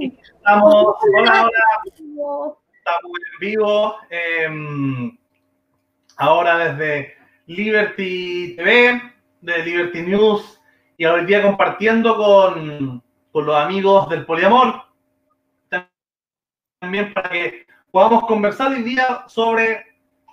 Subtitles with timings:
[0.00, 1.50] Estamos, hola, hola.
[1.84, 3.96] Estamos en vivo.
[4.10, 5.18] Em,
[6.18, 7.14] ahora desde
[7.46, 9.00] Liberty TV,
[9.40, 10.60] de Liberty News,
[10.98, 14.82] y hoy día compartiendo con, con los amigos del poliamor.
[16.80, 19.84] También para que podamos conversar hoy día sobre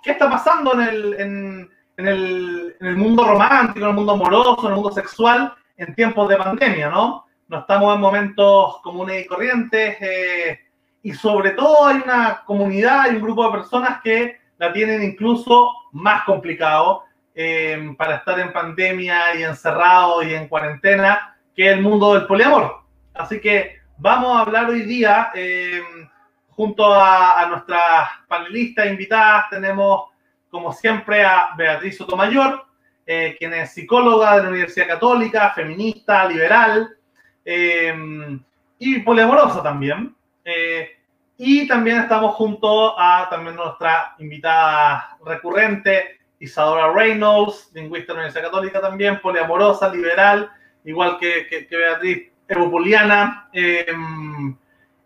[0.02, 4.12] qué está pasando en el, en, en el, en el mundo romántico, en el mundo
[4.12, 7.24] amoroso, en el mundo sexual en tiempos de pandemia, ¿no?
[7.54, 9.96] No estamos en momentos comunes y corrientes.
[10.00, 10.58] Eh,
[11.04, 15.70] y sobre todo hay una comunidad y un grupo de personas que la tienen incluso
[15.92, 22.14] más complicado eh, para estar en pandemia y encerrado y en cuarentena que el mundo
[22.14, 22.82] del poliamor.
[23.14, 25.80] Así que vamos a hablar hoy día eh,
[26.48, 29.44] junto a, nuestras panelistas invitadas.
[29.50, 30.06] Tenemos,
[30.50, 32.66] como siempre, a Beatriz Sotomayor,
[33.06, 36.96] eh, quien es psicóloga de la Universidad Católica, feminista, liberal
[37.44, 40.14] y poliamorosa también.
[40.44, 40.90] Eh,
[41.36, 48.50] y también estamos junto a también nuestra invitada recurrente, Isadora Reynolds, lingüista de la Universidad
[48.50, 50.50] Católica también, poliamorosa, liberal,
[50.84, 53.48] igual que, que, Beatriz Evopoliana.
[53.52, 54.56] Em,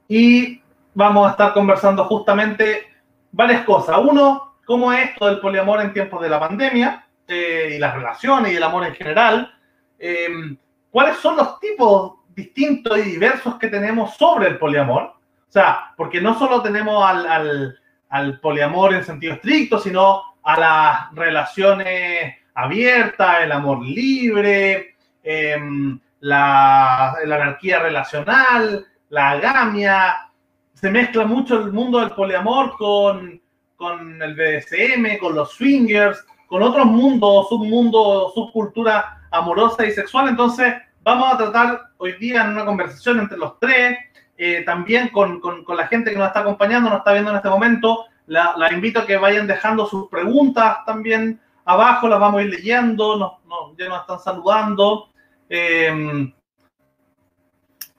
[0.08, 0.60] y
[0.94, 2.88] vamos a estar conversando justamente
[3.32, 3.98] varias cosas.
[3.98, 8.52] Uno, cómo es esto del poliamor en tiempos de la pandemia eh, y las relaciones
[8.52, 9.54] y el amor en general.
[9.98, 10.56] Em,
[10.90, 15.02] ¿Cuáles son los tipos distintos y diversos que tenemos sobre el poliamor?
[15.02, 22.36] O sea, porque no solo tenemos al, poliamor en sentido estricto, sino a las relaciones
[22.54, 30.30] abiertas, el amor libre, em, la, anarquía relacional, la agamia.
[30.74, 33.40] Se mezcla mucho el mundo del poliamor con,
[33.76, 40.28] con el BDSM, con los swingers, con otros mundos, submundos, subcultura amorosa y sexual.
[40.28, 40.74] Entonces,
[41.08, 43.96] vamos a tratar hoy día en una conversación entre los tres
[44.36, 47.36] eh, también con, con, con, la gente que nos está acompañando, nos está viendo en
[47.38, 48.04] este momento.
[48.26, 52.50] La, la, invito a que vayan dejando sus preguntas también abajo, las vamos a ir
[52.50, 55.08] leyendo, nos, ya nos están saludando.
[55.48, 56.30] Eh,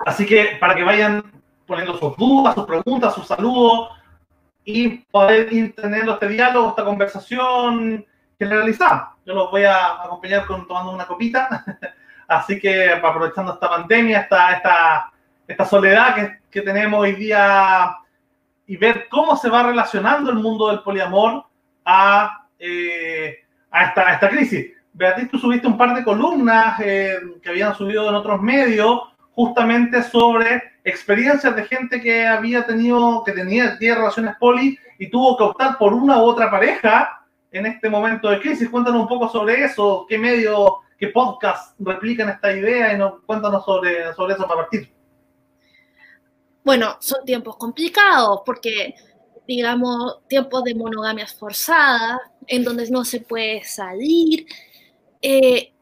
[0.06, 1.24] así que para que vayan
[1.66, 3.90] poniendo sus dudas, sus preguntas, sus saludos
[4.64, 8.06] y poder ir teniendo este diálogo, esta conversación
[8.38, 9.16] generalizada.
[9.26, 11.66] Yo los voy a acompañar con tomando una copita.
[12.30, 15.12] Así que aprovechando esta pandemia, esta, esta
[15.50, 17.98] esta soledad que, que, tenemos hoy día
[18.68, 21.44] y ver cómo se va relacionando el mundo del poliamor
[21.84, 23.40] a, eh,
[23.72, 24.68] a, esta, esta, crisis.
[24.94, 29.02] Beatriz, tú subiste un par de columnas eh, que habían subido en otros medios
[29.32, 35.36] justamente sobre experiencias de gente que había tenido, que tenía 10 relaciones poli y tuvo
[35.36, 38.70] que optar por una u otra pareja en este momento de crisis.
[38.70, 43.66] Cuéntanos un poco sobre eso, qué medio, qué podcast replican esta idea y no, cuéntanos
[43.66, 44.94] sobre, sobre eso para partir
[46.70, 48.94] bueno, son tiempos complicados porque,
[49.48, 54.46] digamos, tiempos de monogamias forzadas, en donde no se puede salir.
[55.20, 55.74] Eh,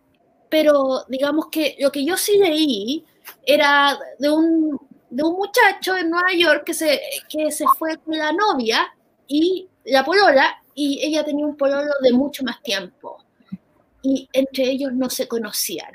[0.50, 3.06] pero digamos que lo que yo sí leí
[3.46, 4.80] era de un,
[5.10, 8.88] de un muchacho en Nueva York que se, que se fue con la novia
[9.28, 13.18] y la polola, y ella tenía un pololo de mucho más tiempo.
[14.02, 15.92] Y entre ellos no se conocían.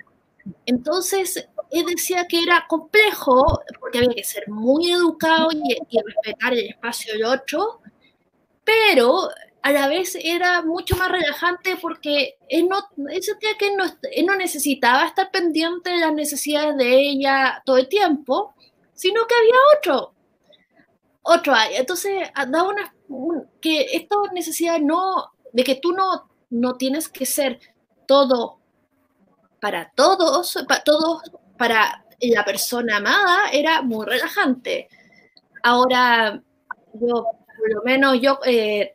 [0.67, 6.69] Entonces, él decía que era complejo, porque había que ser muy educado y, respetar el
[6.69, 7.81] espacio del otro,
[8.65, 9.29] pero
[9.63, 12.79] a la vez era mucho más relajante porque él, no,
[13.21, 13.85] sentía que no,
[14.27, 18.55] no necesitaba estar pendiente de las necesidades de ella todo el tiempo,
[18.93, 20.15] sino que había otro,
[21.23, 21.77] otro hay.
[21.77, 22.95] Entonces, daba una,
[23.61, 27.61] que esta necesidad no, de que tú no, no tienes que ser
[28.13, 28.59] todo
[29.59, 31.23] para todos, para todos
[31.57, 34.89] para la persona amada era muy relajante.
[35.63, 36.43] Ahora,
[36.93, 38.93] yo, por lo menos yo, eh,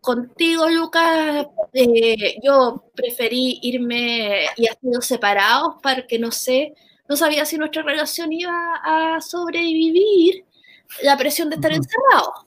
[0.00, 6.74] contigo, Lucas, eh, yo preferí irme y ha sido separados porque no sé,
[7.08, 10.44] no sabía si nuestra relación iba a sobrevivir
[11.04, 12.46] la presión de estar encerrados,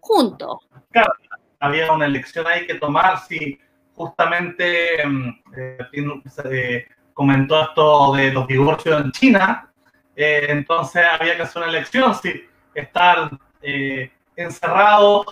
[0.00, 0.66] juntos.
[0.90, 1.12] Claro,
[1.60, 3.60] había una elección ahí que tomar si
[3.96, 9.72] justamente mm, eh, comentó esto de los divorcios en China,
[10.14, 12.44] eh, entonces había que hacer una elección, si
[12.74, 15.26] estar eh, encerrados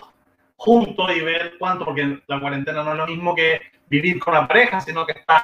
[0.55, 4.47] juntos y ver cuánto, porque la cuarentena no es lo mismo que vivir con la
[4.47, 5.43] pareja, sino que estás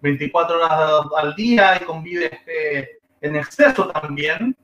[0.00, 4.56] 24 horas al día y convives eh, en exceso también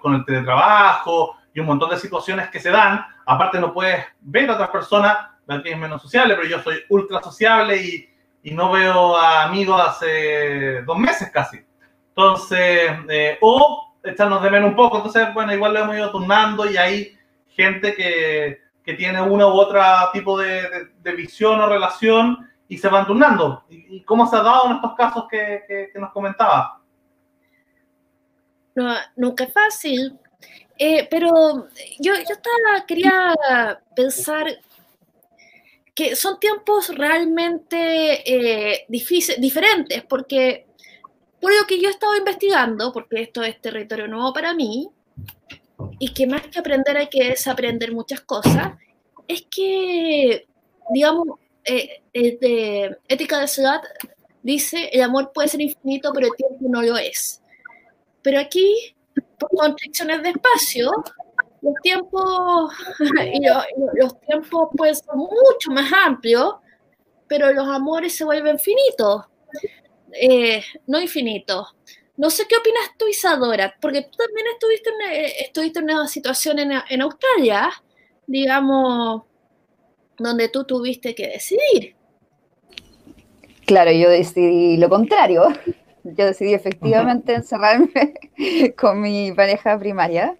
[0.00, 3.06] con el teletrabajo y un montón de situaciones que se dan.
[3.24, 5.16] Aparte no puedes ver a otras personas,
[5.62, 8.08] que es menos sociable, pero yo soy ultra sociable y
[8.44, 11.58] y no veo a amigos hace dos meses casi.
[12.10, 14.98] Entonces, eh, o echarnos de menos un poco.
[14.98, 17.18] Entonces, bueno, igual lo hemos ido turnando y hay
[17.48, 22.88] gente que, que tiene una u otra tipo de, de, visión o relación y se
[22.88, 23.64] van turnando.
[23.70, 26.80] ¿Y, cómo se ha dado en estos casos que, que, nos comentaba?
[28.74, 30.18] No, nunca es fácil,
[30.76, 31.30] eh, pero
[31.98, 33.34] yo, yo estaba, quería
[33.96, 34.46] pensar
[35.94, 40.66] que son tiempos realmente eh, diferentes, porque
[41.40, 44.88] por lo que yo he estado investigando, porque esto es territorio nuevo para mí,
[45.98, 48.72] y que más que aprender hay que desaprender muchas cosas,
[49.28, 50.46] es que,
[50.90, 51.28] digamos,
[51.64, 53.80] eh, de ética de ciudad
[54.42, 57.40] dice, el amor puede ser infinito, pero el tiempo no lo es.
[58.22, 58.94] Pero aquí,
[59.38, 60.90] por constricciones de espacio,
[61.64, 62.72] los tiempos,
[63.32, 63.40] y
[63.96, 66.56] los, tiempos pueden ser mucho más amplios,
[67.26, 69.24] pero los amores se vuelven finitos,
[70.12, 71.74] eh, no infinitos.
[72.16, 76.06] No sé qué opinas tú, Isadora, porque tú también estuviste en, eh, estuviste en una
[76.06, 77.70] situación en, en Australia,
[78.26, 79.22] digamos,
[80.18, 81.96] donde tú tuviste que decidir.
[83.66, 85.48] Claro, yo decidí lo contrario.
[86.04, 88.14] Yo decidí efectivamente encerrarme
[88.78, 90.36] con mi pareja primaria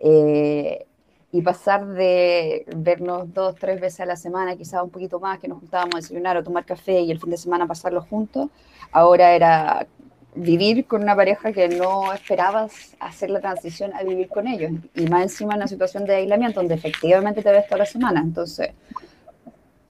[0.00, 0.86] eh,
[1.32, 5.48] y pasar de vernos dos, tres veces a la semana, quizás un poquito más, que
[5.48, 8.48] nos juntábamos a desayunar o tomar café y el fin de semana pasarlo juntos,
[8.92, 9.86] ahora era
[10.34, 14.72] vivir con una pareja que no esperabas hacer la transición a vivir con ellos.
[14.94, 18.20] Y más encima en una situación de aislamiento donde efectivamente te ves toda la semana.
[18.20, 18.70] Entonces,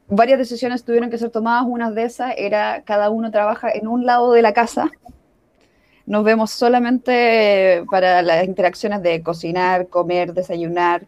[0.09, 1.65] varias decisiones tuvieron que ser tomadas.
[1.67, 4.91] Una de esas era cada uno trabaja en un lado de la casa
[6.07, 11.05] nos vemos solamente para las interacciones de cocinar, comer, desayunar,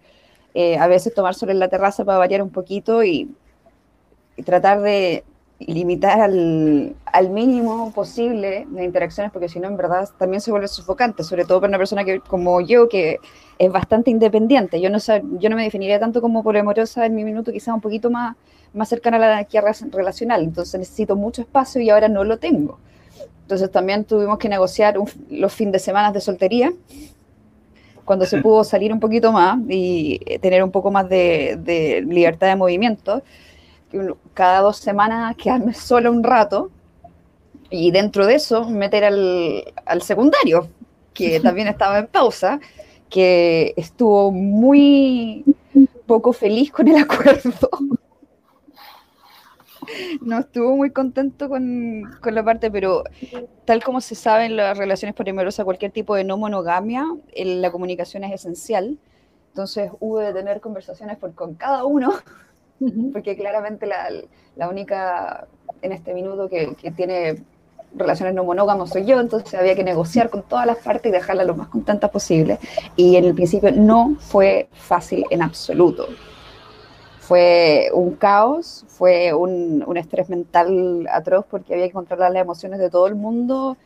[0.54, 3.34] eh, a veces tomar sol en la terraza para variar un poquito y,
[4.44, 5.24] tratar de
[5.58, 10.68] limitar al, al, mínimo posible las interacciones, porque si no, en verdad también se vuelve
[10.68, 13.18] sufocante, sobre todo para una persona que, como yo, que
[13.58, 14.80] es bastante independiente.
[14.80, 18.10] Yo no, yo no me definiría tanto como poliamorosa en mi minuto, quizás un poquito
[18.10, 18.36] más,
[18.72, 20.44] más cercana a la anarquía relacional.
[20.44, 22.78] Entonces necesito mucho espacio y ahora no lo tengo.
[23.42, 24.96] Entonces también tuvimos que negociar
[25.30, 26.72] los fines de semana de soltería,
[28.04, 32.56] cuando se pudo salir un poquito más y tener un poco más de, libertad de
[32.56, 33.22] movimiento.
[34.34, 36.70] Cada dos semanas quedarme solo un rato
[37.70, 40.68] y dentro de eso meter al, al secundario,
[41.14, 42.60] que también estaba en pausa,
[43.08, 45.44] que estuvo muy
[46.06, 47.70] poco feliz con el acuerdo
[50.20, 53.04] no estuvo muy contento con, con, la parte, pero
[53.64, 57.04] tal como se sabe en las relaciones poliamorosas, cualquier tipo de no monogamia,
[57.34, 58.98] la comunicación es esencial.
[59.48, 62.12] Entonces hubo de tener conversaciones por, con cada uno,
[63.12, 64.08] porque claramente la,
[64.56, 65.46] la única
[65.82, 67.42] en este minuto que, que, tiene
[67.94, 71.44] relaciones no monógamas soy yo, entonces había que negociar con todas las partes y dejarla
[71.44, 72.58] lo más contenta posible.
[72.96, 76.08] Y en el principio no fue fácil en absoluto
[77.28, 82.88] fue un caos, fue un, estrés mental atroz porque había que controlar las emociones de
[82.88, 83.76] todo el mundo.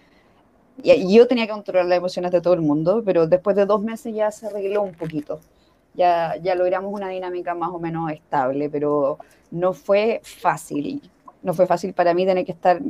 [0.80, 3.82] Y yo tenía que controlar las emociones de todo el mundo, pero después de dos
[3.82, 5.40] meses ya se arregló un poquito.
[5.94, 9.18] Ya, ya logramos una dinámica más o menos estable, pero
[9.50, 11.02] no fue fácil.
[11.42, 12.80] No fue fácil para mí tener que estar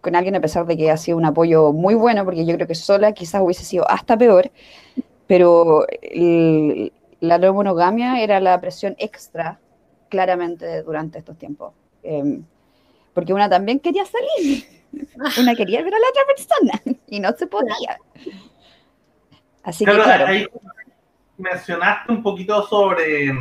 [0.00, 2.66] con alguien a pesar de que ha sido un apoyo muy bueno, porque yo creo
[2.66, 4.50] que sola quizás hubiese sido hasta peor,
[5.28, 5.86] pero
[7.20, 9.60] la no monogamia era la presión extra
[10.10, 11.72] claramente durante estos tiempos.
[12.02, 12.44] Em,
[13.14, 14.64] porque una también quería salir,
[15.38, 17.98] una quería ver a la otra persona y no se podía.
[19.62, 20.26] Así que claro.
[20.26, 20.46] Ahí
[21.38, 23.32] mencionaste un poquito sobre,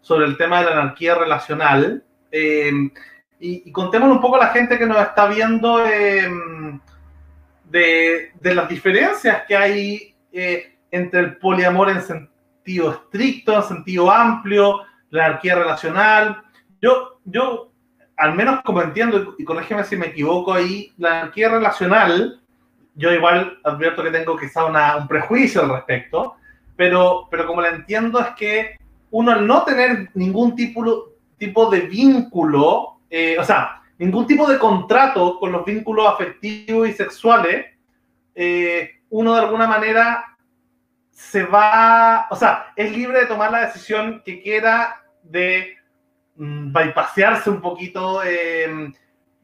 [0.00, 2.02] sobre el tema de la anarquía relacional.
[2.30, 2.90] Em,
[3.38, 6.80] y, y, contemos un poco a la gente que nos está viendo em,
[7.64, 14.10] de, de, las diferencias que hay eh, entre el poliamor en sentido estricto, en sentido
[14.10, 14.82] amplio,
[15.14, 16.42] la anarquía relacional.
[16.82, 17.70] Yo, yo,
[18.16, 22.40] al menos como entiendo, y corrígeme si me equivoco ahí, la anarquía relacional,
[22.96, 26.34] yo igual advierto que tengo quizá una, un prejuicio al respecto,
[26.76, 28.76] pero, pero como la entiendo es que
[29.12, 34.58] uno al no tener ningún tipo, tipo de vínculo, eh, o sea, ningún tipo de
[34.58, 37.66] contrato con los vínculos afectivos y sexuales,
[38.34, 40.36] eh, uno de alguna manera
[41.12, 45.76] se va, o sea, es libre de tomar la decisión que quiera de
[46.36, 46.72] mm,
[47.46, 48.92] un poquito eh,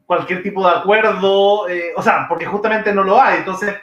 [0.05, 3.39] cualquier tipo de acuerdo, eh, o sea, porque justamente no lo hay.
[3.39, 3.75] Entonces,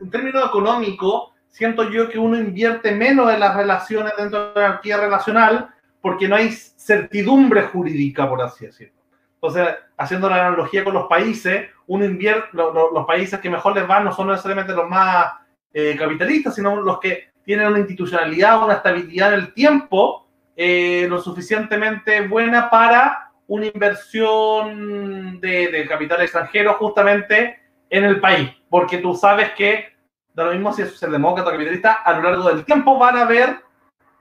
[0.00, 4.66] en términos económicos, siento yo que uno invierte menos en las relaciones dentro de la
[4.66, 5.70] anarquía relacional
[6.00, 8.94] porque no hay certidumbre jurídica, por así decirlo.
[9.34, 14.04] Entonces, haciendo la analogía con los países, uno invierte, los países que mejor les van
[14.04, 15.32] no son necesariamente los más
[15.72, 20.23] eh, capitalistas, sino los que tienen una institucionalidad, una estabilidad en el tiempo
[20.56, 27.58] eh, lo suficientemente buena para una inversión de, capital extranjero justamente
[27.90, 29.92] en el país, porque tú sabes que,
[30.32, 33.22] da lo mismo si es el demócrata capitalista, a lo largo del tiempo van a
[33.22, 33.60] haber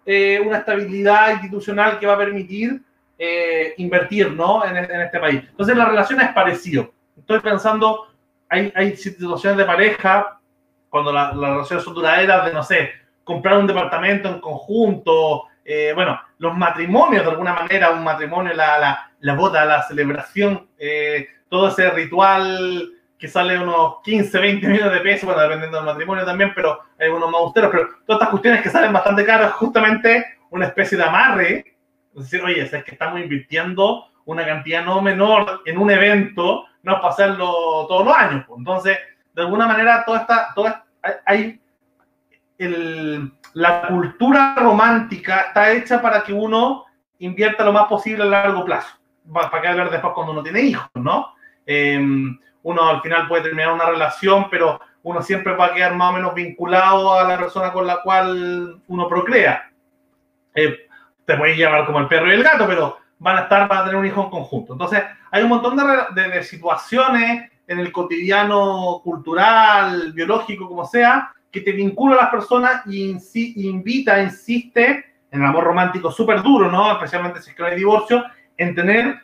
[0.05, 2.81] eh, una estabilidad institucional que va a permitir
[3.17, 4.65] eh, invertir ¿no?
[4.65, 5.41] en, este país.
[5.49, 6.89] Entonces la relación es parecida.
[7.17, 8.07] Estoy pensando,
[8.49, 10.39] hay, hay situaciones de pareja,
[10.89, 12.91] cuando las relaciones son duraderas, de, no sé,
[13.23, 18.77] comprar un departamento en conjunto, eh, bueno, los matrimonios de alguna manera, un matrimonio, la,
[18.77, 24.93] la, la boda, la celebración, eh, todo ese ritual que sale unos 15, 20 millones
[24.93, 28.29] de pesos, bueno, dependiendo del matrimonio también, pero hay unos más austeros, pero todas estas
[28.29, 31.77] cuestiones que salen bastante caras, justamente una especie de amarre,
[32.15, 36.93] es decir, oye, es que estamos invirtiendo una cantidad no menor en un evento, no
[36.93, 38.43] es para hacerlo todos los años.
[38.47, 38.59] Pues.
[38.59, 38.97] Entonces,
[39.33, 40.85] de alguna manera, toda esta, toda,
[41.25, 41.61] hay
[42.57, 46.85] el, la cultura romántica está hecha para que uno
[47.19, 48.97] invierta lo más posible a largo plazo,
[49.31, 51.33] para que hablar después cuando uno tiene hijos, ¿no?
[51.65, 56.11] Em, uno al final puede terminar una relación, pero uno siempre va a quedar más
[56.11, 59.69] o menos vinculado a la persona con la cual uno procrea.
[60.55, 60.87] Eh,
[61.25, 63.83] te puedes llevar como el perro y el gato, pero van a estar, van a
[63.85, 64.73] tener un hijo en conjunto.
[64.73, 71.61] Entonces, hay un montón de, de situaciones en el cotidiano cultural, biológico, como sea, que
[71.61, 73.15] te vincula a las personas y
[73.67, 76.91] invita, insiste, en el amor romántico súper duro, ¿no?
[76.91, 78.23] Especialmente si es que no hay divorcio,
[78.57, 79.19] en tener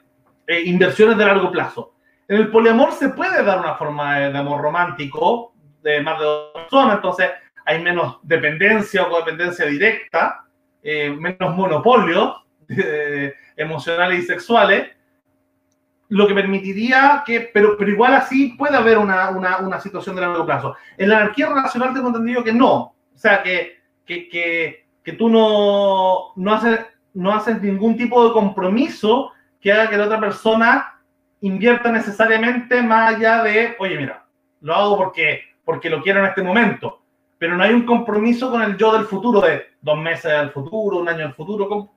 [0.47, 1.95] eh, inversiones de largo plazo.
[2.27, 6.51] En el poliamor se puede dar una forma de, amor romántico de más de dos
[6.53, 7.29] personas, entonces
[7.65, 10.45] hay menos dependencia o codependencia directa,
[10.83, 14.89] eh, menos monopolios eh, emocionales y sexuales,
[16.09, 20.21] lo que permitiría que, pero, pero igual así puede haber una, una, una, situación de
[20.21, 20.75] largo plazo.
[20.97, 22.75] En la anarquía relacional tengo entendido que no.
[22.75, 26.79] O sea, que, que, que, que tú no, no, haces,
[27.13, 30.99] no haces ningún tipo de compromiso que haga que la otra persona
[31.41, 34.25] invierta necesariamente más allá de, oye, mira,
[34.61, 37.01] lo hago porque, porque lo quiero en este momento.
[37.37, 40.97] Pero no hay un compromiso con el yo del futuro, de dos meses del futuro,
[40.97, 41.91] un año del futuro.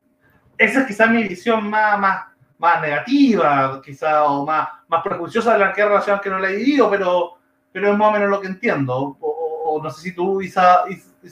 [0.59, 2.27] Esa es quizás mi visión más,
[2.63, 6.57] más negativa, quizá, o más, más prejuiciosa de la anarquía relacional que no la he
[6.57, 7.33] vivido, pero,
[7.73, 9.17] pero es más o menos lo que entiendo.
[9.21, 10.85] O, no sé si tú, Isa,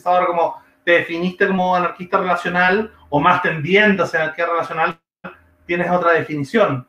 [0.03, 4.99] ahora como te definiste como anarquista relacional o más tendiente hacia anarquía relacional,
[5.65, 6.85] tienes otra definición.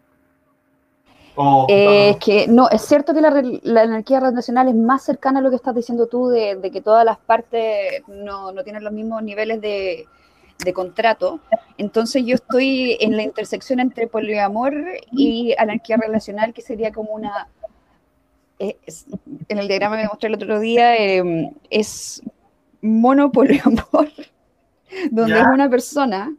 [1.68, 5.56] Es que no, es cierto que la, anarquía relacional es más cercana a lo que
[5.56, 9.61] estás diciendo tú, de, de que todas las partes no, no tienen los mismos niveles
[9.61, 10.08] de,
[10.64, 11.40] de contrato.
[11.78, 14.75] Entonces yo estoy en la intersección entre poliamor
[15.11, 17.49] y anarquía relacional, que sería como una...
[18.59, 18.76] Eh,
[19.49, 22.23] en el diagrama que mostré el otro día, em, es
[22.80, 24.09] monopoliamor,
[25.11, 26.35] donde es una persona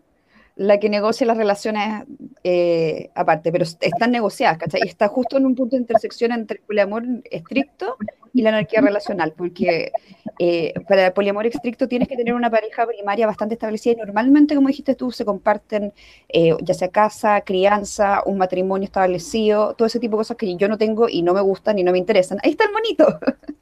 [0.56, 2.06] la que negocia las relaciones
[2.44, 4.82] eh, aparte, pero están negociadas, ¿cachai?
[4.86, 7.98] Y está justo en un punto de intersección entre el poliamor estricto
[8.34, 9.92] y la anarquía relacional, porque
[10.40, 14.56] eh, para el poliamor estricto tienes que tener una pareja primaria bastante establecida y normalmente,
[14.56, 15.94] como dijiste tú, se comparten
[16.30, 20.68] eh, ya sea casa, crianza, un matrimonio establecido, todo ese tipo de cosas que yo
[20.68, 22.40] no tengo y no me gustan y no me interesan.
[22.44, 23.20] Ahí está el monito.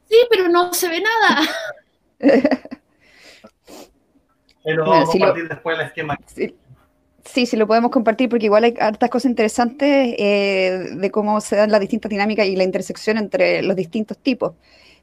[0.09, 1.41] Sí, pero no se ve nada.
[4.63, 6.17] Pero vamos a compartir después el esquema.
[6.27, 6.55] Sí,
[7.25, 11.71] sí, lo podemos compartir porque igual hay hartas cosas interesantes eh, de cómo se dan
[11.71, 14.53] las distintas dinámicas y la intersección entre los distintos tipos.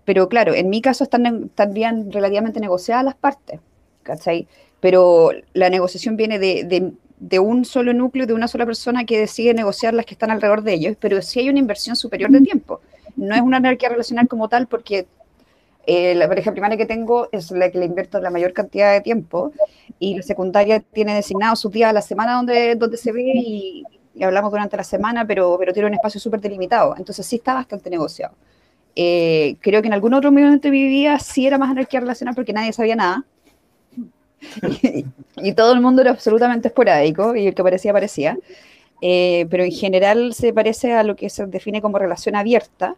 [0.04, 3.60] Pero claro, en mi caso están también relativamente negociadas las partes,
[4.02, 4.48] ¿cachai?
[4.80, 9.52] Pero la negociación viene de, de, un solo núcleo, de una sola persona que decide
[9.52, 12.80] negociar las que están alrededor de ellos, pero sí hay una inversión superior de tiempo.
[13.16, 15.06] No es una anarquía relacional como tal porque
[15.86, 19.00] eh, la pareja primaria que tengo es la que le invierto la mayor cantidad de
[19.00, 19.52] tiempo
[19.98, 23.84] y la secundaria tiene designado su día a la semana donde, donde se ve y,
[24.20, 26.94] hablamos durante la semana, pero, pero tiene un espacio súper delimitado.
[26.98, 28.34] Entonces sí está bastante negociado.
[28.96, 32.34] Eh, creo que en algún otro momento de mi vida sí era más anarquía relacional
[32.34, 33.24] porque nadie sabía nada.
[35.36, 38.36] y, todo el mundo era absolutamente esporádico y el que parecía, parecía.
[39.00, 42.96] Eh, pero en general se parece a lo que se define como relación abierta,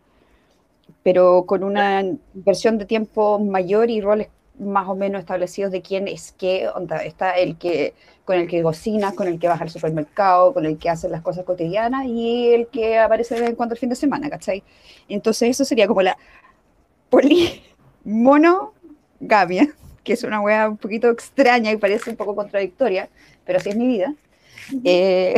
[1.02, 2.02] pero con una
[2.34, 4.28] inversión de tiempo mayor y roles
[4.58, 6.68] más o menos establecidos de quién es qué,
[7.04, 7.94] está el que
[8.24, 11.22] con el que cocina, con el que baja al supermercado, con el que hace las
[11.22, 14.62] cosas cotidianas y el que aparece de vez en cuando el fin de semana, ¿cachai?
[15.08, 16.16] Entonces eso sería como la
[17.08, 23.08] polimonogamia, que es una wea un poquito extraña y parece un poco contradictoria,
[23.44, 24.14] pero así es mi vida.
[24.84, 25.34] Eh,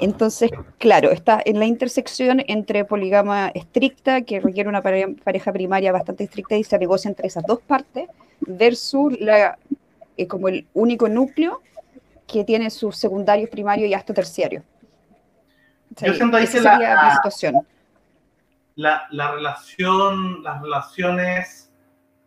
[0.00, 6.24] Entonces, claro, está en la intersección entre poligama estricta, que requiere una pareja primaria bastante
[6.24, 8.08] estricta y se negocia entre esas dos partes,
[8.40, 9.58] versus la,
[10.16, 11.62] eh, como el único núcleo
[12.26, 14.62] que tiene sus secundarios, primarios y hasta terciarios.
[16.00, 17.66] Yo siento ahí que la, situación.
[18.76, 21.72] La, relación, las relaciones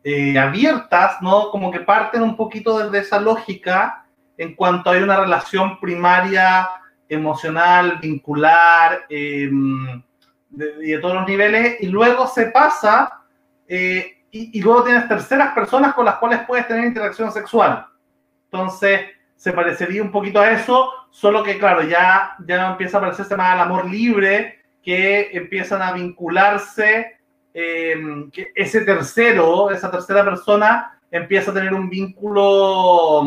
[0.03, 1.51] eh, abiertas, ¿no?
[1.51, 4.05] Como que parten un poquito desde esa lógica
[4.37, 6.67] en cuanto hay una relación primaria
[7.11, 10.01] emocional, vincular, em,
[10.49, 13.21] de, todos los niveles, y luego se pasa,
[13.67, 17.85] eh, y, y, luego tienes terceras personas con las cuales puedes tener interacción sexual.
[18.45, 19.01] Entonces,
[19.35, 23.53] se parecería un poquito a eso, solo que, claro, ya, ya empieza a parecerse más
[23.53, 27.17] al amor libre, que empiezan a vincularse,
[27.53, 33.21] em, que ese tercero, esa tercera persona, empieza a tener un vínculo,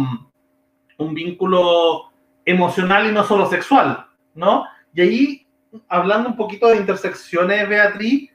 [0.96, 2.13] un vínculo
[2.44, 4.66] emocional y no solo sexual, ¿no?
[4.92, 5.46] Y ahí,
[5.88, 8.30] hablando un poquito de intersecciones, Beatriz,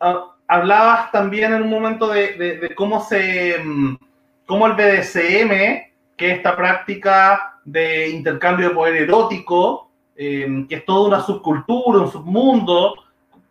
[0.00, 3.96] ah, hablabas también en un momento de, cómo se, mm,
[4.46, 10.84] cómo el BDSM, que es esta práctica de intercambio de poder erótico, em, que es
[10.84, 12.94] toda una subcultura, un submundo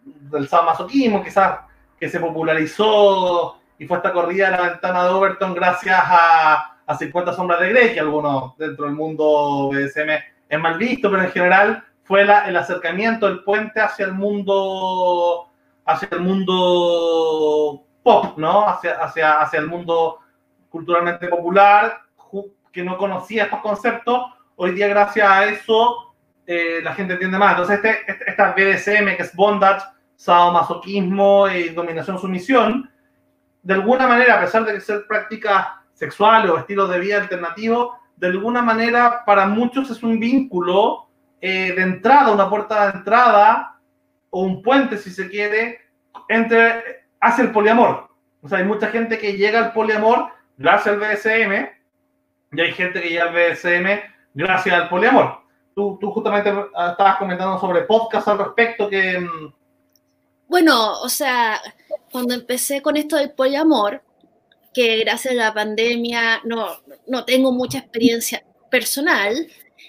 [0.04, 1.60] del sadomasoquismo, quizás
[2.00, 6.96] que se popularizó y fue esta corrida de la ventana de Overton gracias a, a
[6.96, 10.10] 50 sombras de Grey, algunos dentro del mundo BDSM
[10.50, 15.51] es mal visto, pero en general fue el acercamiento, el puente hacia el mundo,
[15.86, 18.67] hacia el mundo pop, ¿no?
[18.67, 20.17] Hacia, hacia, hacia el mundo
[20.72, 22.01] culturalmente popular,
[22.72, 24.24] que no conocía estos conceptos.
[24.55, 26.15] Hoy día, gracias a eso,
[26.48, 27.51] eh, la gente entiende más.
[27.51, 32.89] Entonces, este, este esta BDSM, que es bondage, sadomasoquismo y dominación-sumisión,
[33.62, 35.67] de alguna manera, a pesar de que ser prácticas
[36.00, 41.10] sexuales o estilos de vida alternativos, de alguna manera para muchos es un vínculo
[41.41, 43.79] eh, de entrada, una puerta de entrada
[44.29, 45.79] o un puente, si se quiere,
[46.29, 48.10] entre, hacia el poliamor.
[48.41, 51.70] O sea, hay mucha gente que llega al poliamor gracias al BSM
[52.53, 54.00] y hay gente que llega al BSM
[54.34, 55.41] gracias al poliamor.
[55.76, 59.19] Tú, tú justamente estabas comentando sobre podcast al respecto que...
[59.19, 59.54] Mm,
[60.47, 61.60] bueno, o sea,
[62.12, 64.02] cuando empecé con esto del poliamor,
[64.73, 66.67] que gracias a la pandemia no,
[67.08, 69.47] no tengo mucha experiencia personal,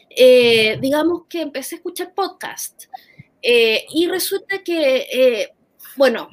[0.09, 2.85] eh, digamos que empecé a escuchar podcast.
[3.43, 5.53] Eh, y resulta que, eh,
[5.97, 6.29] bueno,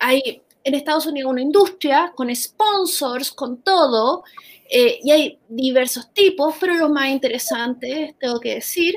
[0.00, 4.24] hay en Estados Unidos una industria con sponsors, con todo,
[4.70, 8.96] y hay diversos tipos, pero lo más interesante, tengo que decir,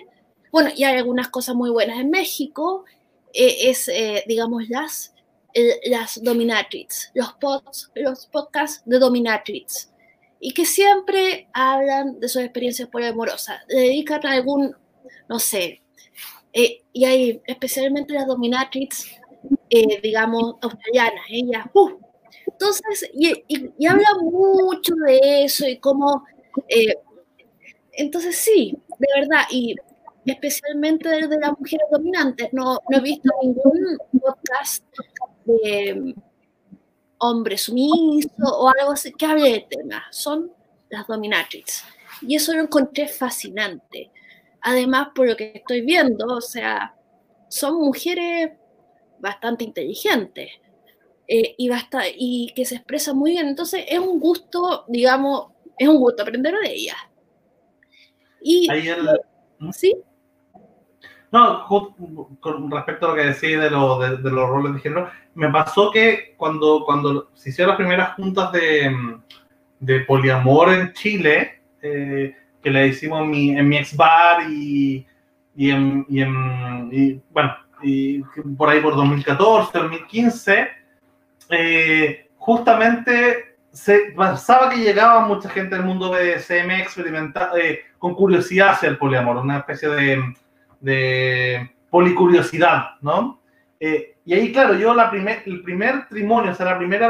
[0.51, 2.85] bueno, y hay algunas cosas muy buenas en México,
[3.33, 3.89] es,
[4.27, 5.13] digamos, las
[5.85, 7.35] las dominatrix, los,
[7.95, 9.91] los podcasts de dominatrix,
[10.39, 14.75] y que siempre hablan de sus experiencias poliamorosas, dedican a algún,
[15.27, 15.81] no sé,
[16.53, 19.11] eh, y hay especialmente las dominatrix,
[19.69, 21.91] eh, digamos, australianas, ellas, uh,
[22.47, 26.23] entonces, y, y, habla mucho de eso y cómo,
[26.69, 26.95] eh,
[27.93, 29.75] entonces sí, de verdad, y
[30.25, 34.83] especialmente de las mujeres dominantes, no, no he visto ningún podcast
[35.47, 36.15] de
[37.19, 40.51] hombre sumiso o algo así, que hable de tema, son
[40.89, 41.83] las dominatrix.
[42.21, 44.11] Y eso lo encontré fascinante.
[44.61, 46.95] Además, por lo que estoy viendo, o sea,
[47.47, 48.51] son mujeres
[49.19, 50.51] bastante inteligentes
[51.27, 53.47] eh, y, basta, y que se expresan muy bien.
[53.47, 56.97] Entonces, es un gusto, digamos, es un gusto aprender de ellas.
[58.41, 58.67] Y,
[59.59, 59.71] ¿Mm?
[59.71, 59.95] ¿Sí?
[61.31, 61.65] No,
[62.39, 66.33] con respecto a lo que decís de, de, los roles de género, me pasó que
[66.37, 68.95] cuando, cuando se hicieron las primeras juntas de,
[69.79, 75.05] de poliamor en Chile, eh, que le hicimos en mi, ex bar y,
[75.55, 78.21] y, en, y, en, bueno, y
[78.57, 80.67] por ahí por 2014, 2015,
[81.49, 88.69] eh, justamente se pensaba que llegaba mucha gente del mundo BDSM experimentar, eh, con curiosidad
[88.69, 90.33] hacia el poliamor, una especie de
[90.79, 93.41] de policuriosidad, ¿no?
[93.79, 97.07] Eh, y ahí, claro, yo la primer, el primer trimonio, o sea, la primera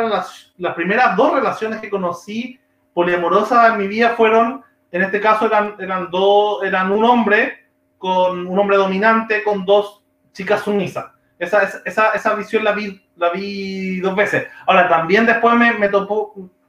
[0.57, 2.59] las primeras dos relaciones que conocí
[2.93, 7.65] poliamorosas en mi vida fueron, en este caso eran, eran, dos, eran un hombre
[7.97, 11.05] con un hombre dominante con dos chicas sumisas.
[11.39, 14.47] Esa, esa, esa visión la vi, la vi dos veces.
[14.65, 15.89] Ahora, también después me, me,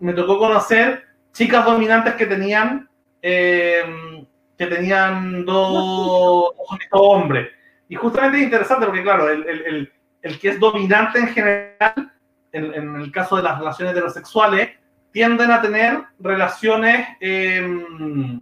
[0.00, 2.88] me tocó conocer chicas dominantes que tenían
[3.22, 4.26] eh,
[4.58, 6.52] que tenían dos,
[6.90, 7.48] hombres.
[7.88, 12.12] Y justamente es interesante porque, claro, el, el, el, que es dominante en general,
[12.52, 14.70] en, en, el caso de las relaciones heterosexuales,
[15.12, 18.40] tienden a tener relaciones, em,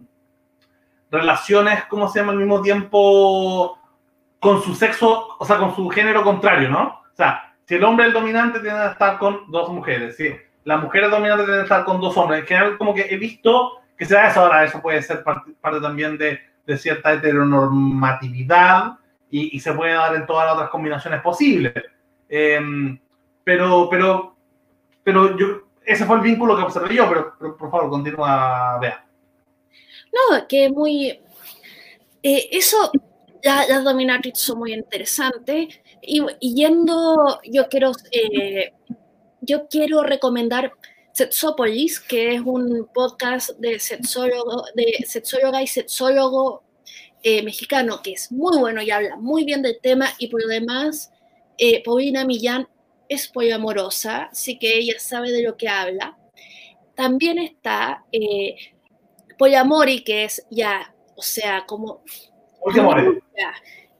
[1.11, 2.31] relaciones, ¿cómo se llama?
[2.33, 3.79] Al mismo tiempo
[4.39, 7.01] con su sexo, o sea, con su género contrario, ¿no?
[7.11, 10.35] O sea, si el hombre es el dominante, tiene que estar con dos mujeres, si
[10.63, 12.41] la mujer es dominante, tiene que estar con dos hombres.
[12.41, 16.17] En general, como que he visto que da eso ahora, eso puede ser parte, también
[16.17, 18.97] de, de, cierta heteronormatividad
[19.29, 21.73] y, se puede dar en todas las otras combinaciones posibles.
[22.29, 22.59] Eh,
[23.43, 24.35] pero, pero,
[25.03, 29.05] pero yo, ese fue el vínculo que observé yo, pero, por favor, continúa, Bea.
[30.11, 31.19] No, que muy...
[32.21, 32.91] Eh, eso,
[33.41, 35.79] las la dominatrix son muy interesantes.
[36.01, 38.73] Y, yendo, yo quiero, eh,
[39.41, 40.73] yo quiero recomendar
[41.17, 46.63] Sexopolis, que es un podcast de sexólogo, de sexóloga y sexólogo
[47.23, 50.09] eh, mexicano, que es muy bueno y habla muy bien del tema.
[50.19, 51.11] Y por lo demás,
[51.57, 52.67] eh, Paulina Millán
[53.09, 56.15] es poliamorosa, así que ella sabe de lo que habla.
[56.93, 58.55] También está eh,
[59.39, 62.03] Poliamori, que es ya, o sea, como...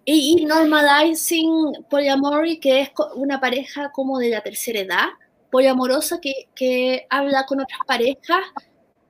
[0.05, 5.07] Y, y Normalizing Polyamory, que es una pareja como de la tercera edad,
[5.51, 8.41] poliamorosa, que, que habla con otras parejas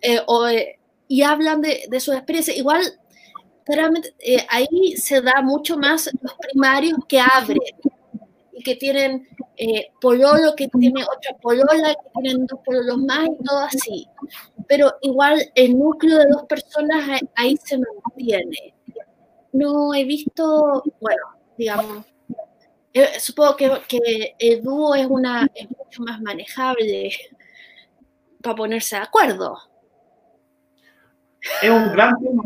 [0.02, 2.56] eh, o, eh, y hablan de, de su experiencia.
[2.56, 2.82] Igual,
[3.66, 7.60] claramente, eh, ahí se da mucho más los primarios que abren
[8.54, 9.28] y que tienen
[10.00, 14.08] pololo, que tiene otra polola, que tienen dos pololos más y todo así.
[14.68, 18.76] Pero igual el núcleo de dos personas ahí se mantiene.
[19.54, 21.22] No he visto, bueno,
[21.58, 22.06] digamos,
[23.20, 25.48] supongo que, que, el dúo es, una,
[25.78, 27.12] mucho más manejable
[28.42, 29.58] para ponerse de acuerdo.
[31.62, 32.44] Es un gran tema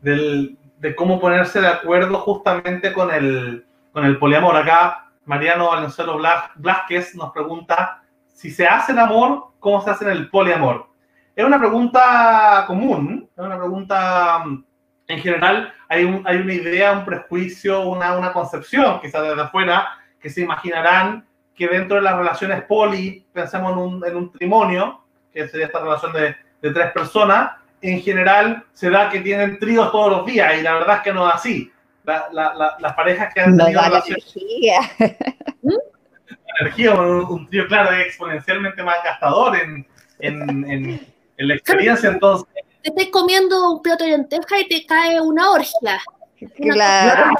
[0.00, 4.56] del, de cómo ponerse de acuerdo justamente con el, con el poliamor.
[4.56, 6.18] Acá Mariano Valenzuelo
[6.56, 10.88] Blasquez nos pregunta si se hace el amor, ¿cómo se hace en el poliamor?
[11.36, 14.44] Es una pregunta común, es una pregunta
[15.08, 15.72] en general.
[15.88, 20.42] Hay, un, hay una idea, un prejuicio, una, una concepción, quizás desde afuera, que se
[20.42, 25.66] imaginarán que dentro de las relaciones poli, pensemos en un, en un trimonio, que sería
[25.66, 30.26] esta relación de, de tres personas, en general se da que tienen tríos todos los
[30.26, 31.72] días y la verdad es que no es así
[32.04, 34.80] la, la, las parejas que han tenido no energía.
[36.60, 39.86] energía, un, un, tío, claro, es exponencialmente más gastador en,
[40.18, 41.00] en, en,
[41.36, 42.48] en la experiencia, entonces...
[42.82, 46.00] Te estás comiendo un plato de lenteja y te cae una orgia.
[46.56, 47.30] Claro.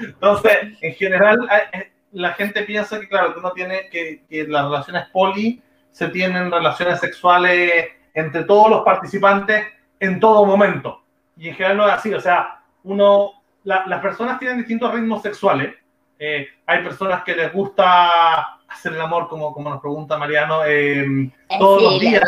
[0.00, 4.64] Entonces, en general, eh, la gente piensa que, claro, que uno tiene que, que las
[4.64, 9.66] relaciones poli se tienen relaciones sexuales entre todos los participantes
[10.00, 11.02] en todo momento
[11.38, 15.22] y en general no es así, o sea, uno, la, las personas tienen distintos ritmos
[15.22, 15.74] sexuales.
[16.18, 21.30] Eh, hay personas que les gusta hacer el amor, como, como nos pregunta Mariano, eh,
[21.58, 22.22] todos los días.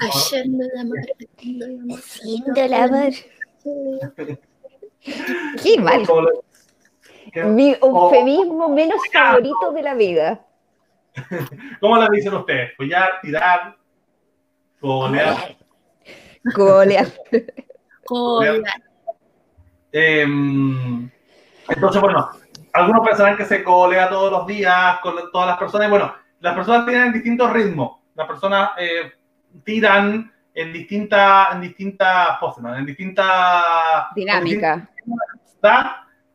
[0.00, 0.98] Haciendo el amor.
[1.98, 3.12] Haciendo el amor.
[5.62, 6.06] Qué mal.
[7.34, 10.44] Mi eufemismo menos favorito de la vida.
[11.80, 12.74] ¿Cómo le dicen ustedes?
[12.76, 13.76] Follar, tirar,
[14.80, 15.56] golear.
[16.54, 17.06] Golear.
[19.92, 22.30] Eh, entonces, bueno,
[22.72, 25.90] algunos pensarán que se colea todos los días con todas las personas.
[25.90, 27.98] bueno, las personas tienen distintos ritmos.
[28.14, 29.12] Las personas eh,
[29.64, 33.64] tiran en distintas en distintas poses, en distintas
[34.14, 34.88] dinámica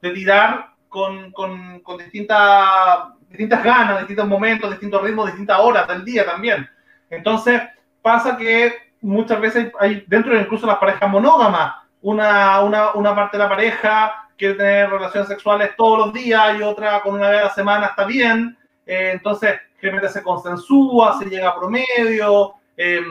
[0.02, 6.06] de tirar con, con, con distintas distintas ganas, distintos momentos, distintos ritmos, distintas horas del
[6.06, 6.69] día también.
[7.10, 7.62] Entonces,
[8.02, 13.38] pasa que muchas veces hay dentro de incluso las parejas monógamas, una, una, una parte
[13.38, 17.41] de la pareja quiere tener relaciones sexuales todos los días y otra con una vez
[17.41, 18.58] a la semana está bien.
[18.86, 22.54] Eh, entonces, generalmente se consensúa, se llega a promedio.
[22.76, 23.02] Eh,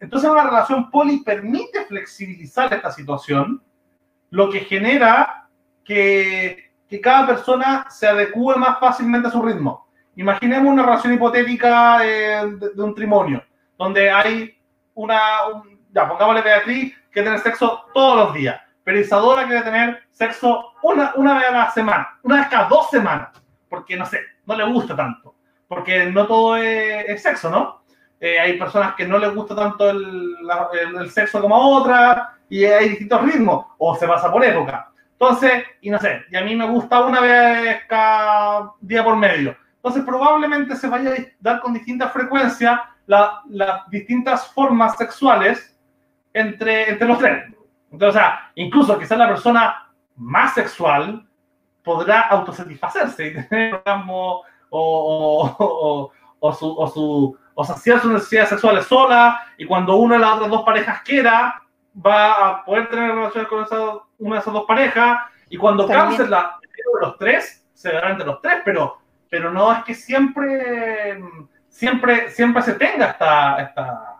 [0.00, 3.62] entonces, una relación poli permite flexibilizar esta situación,
[4.30, 5.48] lo que genera
[5.84, 9.88] que, que cada persona se adecue más fácilmente a su ritmo.
[10.16, 13.42] Imaginemos una relación hipotética eh, de, de, un trimonio,
[13.78, 14.58] donde hay
[14.94, 20.07] una, un, ya pongámosle Beatriz, que tiene sexo todos los días, pero Isadora quiere tener
[20.18, 23.28] sexo una, una vez a la semana, una vez cada dos semanas,
[23.68, 25.36] porque no sé, no le gusta tanto,
[25.68, 27.82] porque no todo es, es sexo, ¿no?
[28.18, 31.66] Eh, hay personas que no les gusta tanto el, la, el, el, sexo como a
[31.66, 34.90] otras, y hay distintos ritmos, o se pasa por época.
[35.12, 39.56] Entonces, y no sé, y a mí me gusta una vez cada día por medio.
[39.76, 45.78] Entonces, probablemente se vaya a dar con distinta frecuencia las la distintas formas sexuales
[46.32, 47.44] entre, entre los tres.
[47.90, 49.87] Entonces, o sea, incluso quizás la persona
[50.18, 51.26] más sexual
[51.82, 58.50] podrá autosatisfacerse y tener orgasmo o, o, o, su, o su o saciar sus necesidades
[58.50, 61.60] sexuales sola, y cuando una de las otras dos parejas quiera,
[62.06, 66.28] va a poder tener relaciones con esa, una de esas dos parejas, y cuando canse
[66.28, 71.20] la de los tres, se dará entre los tres, pero, pero no es que siempre,
[71.68, 74.16] siempre, siempre se tenga esta, esta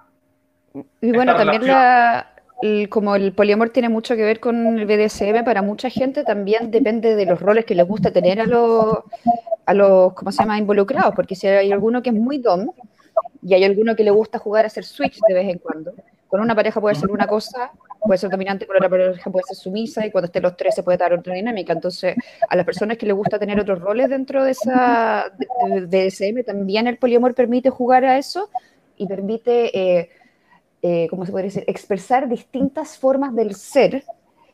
[1.01, 4.87] Y bueno, esta también la, el- como el poliamor tiene mucho que ver con el
[4.87, 8.99] BDSM, para mucha gente también depende de los roles que les gusta tener a los,
[9.67, 12.71] a los, ¿cómo se llama?, involucrados, porque si hay alguno que es muy dom
[13.43, 15.93] y hay alguno que le gusta jugar a hacer switch de vez en cuando,
[16.27, 17.71] con una pareja puede ser una cosa,
[18.03, 20.83] puede ser dominante, con otra pareja puede ser sumisa y cuando estén los tres se
[20.83, 21.73] puede dar otra dinámica.
[21.73, 22.17] Entonces,
[22.49, 26.99] a las personas que les gusta tener otros roles dentro de esa BDSM, también el
[26.99, 28.51] poliamor permite jugar a eso
[28.97, 29.79] y permite...
[29.79, 30.11] eh,
[30.83, 34.05] eh, ¿cómo se podría decir?, expresar distintas formas del ser,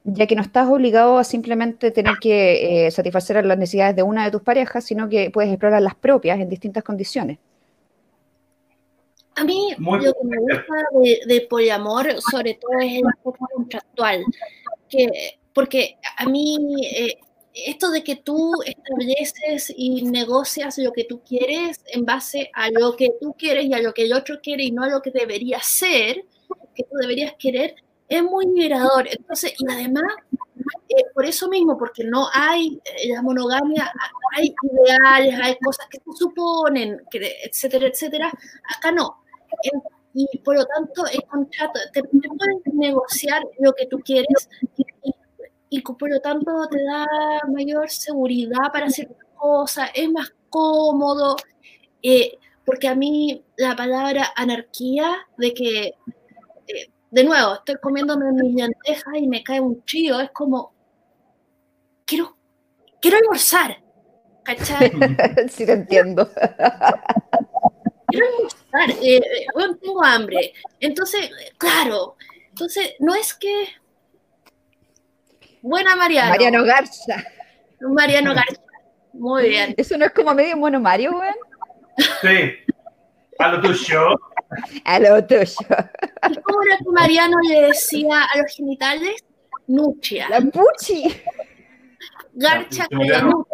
[0.04, 4.24] ya que no estás obligado a simplemente tener que eh, satisfacer las necesidades de una
[4.24, 7.38] de tus parejas, sino que puedes explorar las propias en distintas condiciones.
[9.36, 13.02] A mí Muy lo que me gusta de, de poliamor, sobre todo, es el
[13.50, 14.24] contractual.
[14.88, 15.08] Que,
[15.52, 17.18] porque a mí, eh,
[17.54, 22.96] esto de que tú estableces y negocias lo que tú quieres en base a lo
[22.96, 25.10] que tú quieres y a lo que el otro quiere y no a lo que
[25.10, 26.24] debería ser,
[26.74, 27.76] que tú deberías querer,
[28.08, 29.06] es muy liberador.
[29.08, 30.04] Entonces, y además,
[30.88, 33.92] eh, por eso mismo, porque no hay eh, la monogamia,
[34.36, 38.32] hay ideales, hay cosas que se suponen, que, etcétera, etcétera.
[38.76, 39.22] Acá no.
[39.62, 39.82] En-
[40.16, 44.84] y por lo tanto, el contrato, te, pueden negociar lo que tú quieres y,
[45.76, 47.06] y por lo tanto te da
[47.52, 51.36] mayor seguridad para hacer cosas, es más cómodo.
[52.02, 55.94] eh, porque a mí la palabra anarquía, de que,
[56.66, 60.72] eh, de nuevo, estoy comiéndome mis lentejas y me cae un chío, es como,
[62.04, 62.36] quiero,
[63.00, 63.82] quiero almorzar,
[64.44, 64.90] ¿cachai?
[65.48, 66.28] sí, te entiendo.
[68.08, 70.54] quiero almorzar, eh, eh, bueno, tengo hambre.
[70.80, 72.16] Entonces, claro,
[72.48, 73.66] entonces no es que...
[75.64, 76.28] Buena Mariano.
[76.28, 77.24] Mariano Garza.
[77.80, 78.60] Mariano García.
[79.14, 79.74] Muy bien.
[79.78, 81.34] Eso no es como medio mono Mario, weón.
[82.20, 82.52] Sí.
[83.38, 84.20] A lo tuyo.
[84.84, 85.42] A lo tuyo.
[86.30, 89.24] ¿Y cómo era que Mariano le decía a los genitales?
[89.66, 90.28] Nuchia.
[90.28, 91.22] La puchi.
[92.34, 93.50] Garcha que la nucha.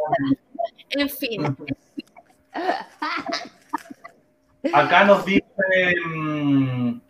[0.90, 1.56] En fin.
[4.72, 5.44] Acá nos dice,
[6.06, 7.00] mm,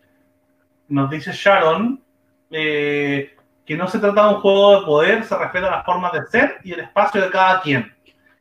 [0.89, 2.03] nos dice Sharon
[2.51, 3.35] eh,
[3.65, 6.59] que no se trata de un juego de poder, se respeta las formas de ser
[6.63, 7.93] y el espacio de cada quien.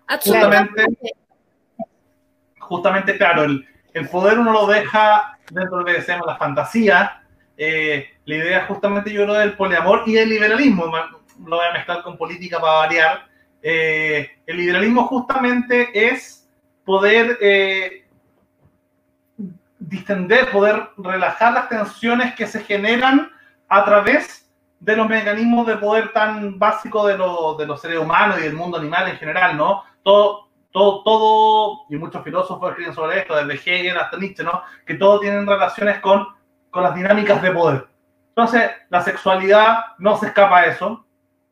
[0.06, 0.85] Absolutamente.
[2.59, 7.22] Justamente, claro, el, el poder uno lo deja dentro del BDSM, la fantasía.
[7.56, 12.02] eh, la idea justamente yo creo del poliamor y del liberalismo, lo voy a mezclar
[12.02, 13.26] con política para variar.
[13.62, 16.48] Eh, el liberalismo justamente es
[16.85, 18.06] poder eh,
[19.78, 23.30] distender, poder relajar las tensiones que se generan
[23.68, 24.49] a través
[24.80, 28.54] de los mecanismos de poder tan básicos de, lo- de los seres humanos y del
[28.54, 29.82] mundo animal en general, ¿no?
[30.02, 34.62] Todo, todo, todo, y muchos filósofos escriben sobre esto, desde Hegel hasta Nietzsche, ¿no?
[34.86, 36.26] Que todo tienen relaciones con,
[36.70, 37.86] con las dinámicas de poder.
[38.30, 41.04] Entonces, la sexualidad no se escapa a eso.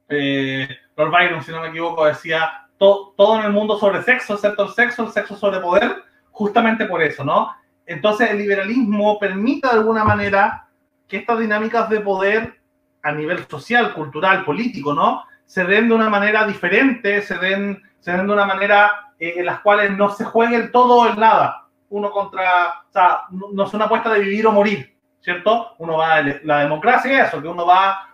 [0.08, 4.34] Eh, Lord Byron, si no me equivoco, decía to- todo en el mundo sobre sexo,
[4.34, 5.96] excepto el sexo, el sexo sobre poder,
[6.30, 7.54] justamente por eso, ¿no?
[7.84, 10.66] Entonces, el liberalismo permite de alguna manera
[11.06, 12.57] que estas dinámicas de poder
[13.02, 15.24] a nivel social, cultural, político, ¿no?
[15.46, 19.46] Se den de una manera diferente, se den, se den de una manera eh, en
[19.46, 21.66] las cuales no se juegue el todo o el nada.
[21.90, 25.74] Uno contra, o sea, no, no es una apuesta de vivir o morir, ¿cierto?
[25.78, 28.08] Uno va, a la democracia es eso, que uno va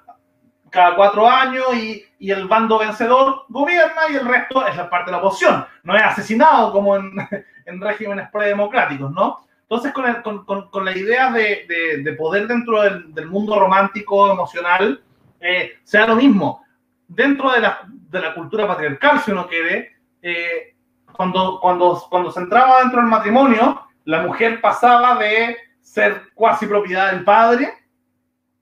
[0.71, 5.07] cada cuatro años y, y el bando vencedor gobierna y el resto es la parte
[5.07, 5.65] de la oposición.
[5.83, 7.13] No es asesinado como en,
[7.67, 9.45] en regímenes predemocráticos, ¿no?
[9.65, 13.27] Entonces, con, el- con- con- con la idea de, de- de poder dentro del, del
[13.27, 15.03] mundo romántico, emocional,
[15.41, 16.63] eh, sea lo mismo.
[17.09, 20.75] Dentro de la, de la cultura patriarcal, si uno quiere, eh,
[21.13, 27.13] cuando, cuando, cuando se entraba dentro del matrimonio, la mujer pasaba de ser cuasi propiedad
[27.13, 27.73] del padre,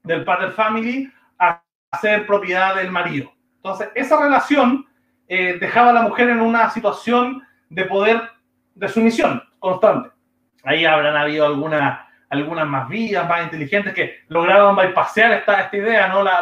[0.02, 1.62] del pater family, a
[2.00, 3.32] ser propiedad del marido.
[3.56, 4.86] Entonces, esa relación
[5.28, 8.20] eh, dejaba a la mujer en una situación de poder,
[8.74, 10.10] de sumisión constante.
[10.64, 16.08] Ahí habrán habido algunas algunas más vías, más inteligentes, que lograron bypasear esta, esta idea,
[16.08, 16.22] ¿no?
[16.22, 16.40] La,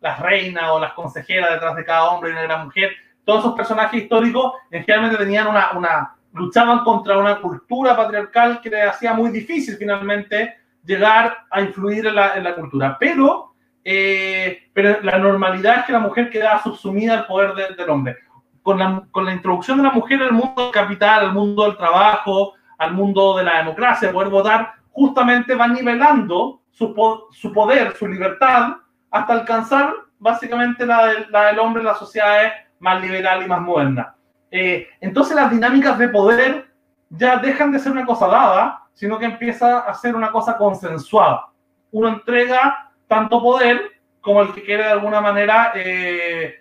[0.00, 2.92] la, reinas o las consejeras detrás de cada hombre y una gran mujer.
[3.24, 8.82] Todos esos personajes históricos generalmente tenían una, una, luchaban contra una cultura patriarcal que le
[8.82, 12.96] hacía muy difícil finalmente llegar a influir en la, en la cultura.
[13.00, 17.90] Pero, eh, pero la normalidad es que la mujer quedaba subsumida al poder de- del
[17.90, 18.16] hombre.
[18.62, 22.54] Con la, con la introducción de la mujer al mundo capital, al mundo del trabajo,
[22.78, 26.94] al mundo de la democracia, poder votar, justamente va nivelando su,
[27.32, 28.76] su poder, su libertad,
[29.10, 34.14] hasta alcanzar básicamente la, la del hombre en las sociedades más liberal y más moderna.
[34.50, 36.68] Eh, entonces las dinámicas de poder
[37.10, 41.48] ya dejan de ser una cosa dada, sino que empieza a ser una cosa consensuada.
[41.90, 46.54] Uno entrega tanto poder como el que quiere de alguna manera eh,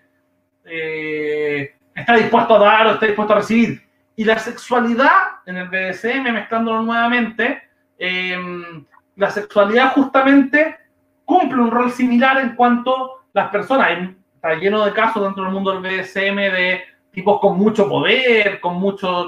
[0.65, 3.86] eh, está dispuesto a dar o está dispuesto a recibir.
[4.17, 5.11] Y la sexualidad
[5.45, 7.61] en el BDSM, mezclándolo nuevamente,
[9.15, 10.75] la sexualidad justamente
[11.23, 13.91] cumple un rol similar en cuanto las personas,
[14.33, 18.77] está lleno de casos dentro del mundo del BDSM de tipos con mucho poder, con
[18.77, 19.27] muchos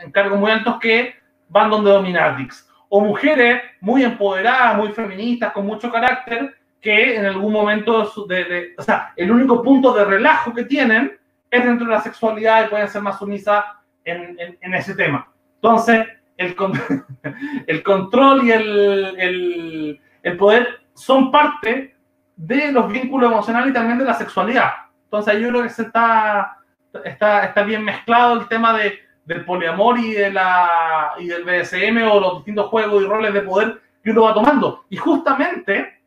[0.00, 1.16] encargos muy altos que
[1.48, 2.70] van donde dominatrix.
[2.90, 8.82] O mujeres muy empoderadas, muy feministas, con mucho carácter, que en algún momento, de, o
[8.82, 11.18] sea, el único punto de relajo que tienen
[11.50, 13.64] es dentro de la sexualidad y pueden ser más sumisas
[14.08, 15.30] en, en, ese tema.
[15.56, 16.56] Entonces, el,
[17.66, 21.94] el control y el, el, el, poder son parte
[22.36, 24.70] de los vínculos emocionales y también de la sexualidad.
[25.04, 26.58] Entonces, yo creo que se está
[27.04, 32.02] está, está bien mezclado el tema de, del poliamor y, de la, y del BSM
[32.10, 34.84] o los distintos juegos y roles de poder que uno va tomando.
[34.88, 36.00] Y justamente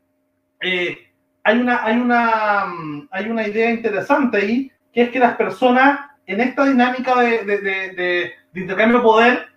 [0.62, 1.10] eh,
[1.44, 2.66] hay, una, hay, una,
[3.12, 7.60] hay una idea interesante ahí, que es que las personas en esta dinámica de, de,
[7.62, 9.48] de, intercambio de poder,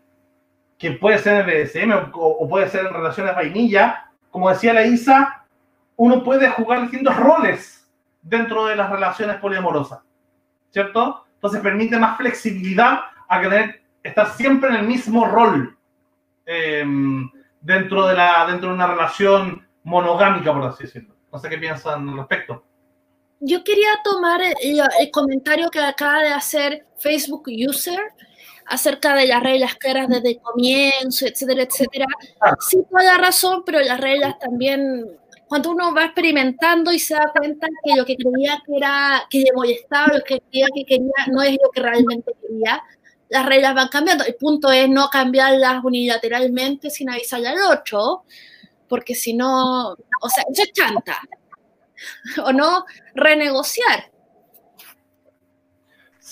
[0.78, 4.84] que puede ser en BDSM o, o, puede ser en relaciones vainilla, como decía la
[4.84, 5.44] Isa,
[5.96, 7.88] uno puede jugar distintos roles
[8.22, 10.00] dentro de las relaciones poliamorosas.
[10.74, 11.24] ¿cierto?
[11.36, 15.78] Entonces permite más flexibilidad a tener, estar siempre en el mismo rol
[16.44, 21.14] em, dentro, de la, dentro de una relación monogámica, por así decirlo.
[21.32, 22.64] No sé qué piensan al respecto.
[23.46, 28.00] Yo quería tomar el, el, comentario que acaba de hacer Facebook User
[28.66, 32.06] acerca de las reglas claras desde el comienzo, etcétera, etcétera.
[32.68, 35.04] Sí, toda la razón, pero las reglas también
[35.46, 39.40] cuando uno va experimentando y se da cuenta que lo que creía que era, que
[39.40, 42.82] le molestaba, lo que creía que quería, no es lo que realmente quería,
[43.28, 44.24] las reglas van cambiando.
[44.24, 48.24] El punto es no cambiarlas unilateralmente sin avisarle al otro,
[48.88, 51.20] porque si no, o sea, se chanta.
[52.44, 54.10] O no, renegociar.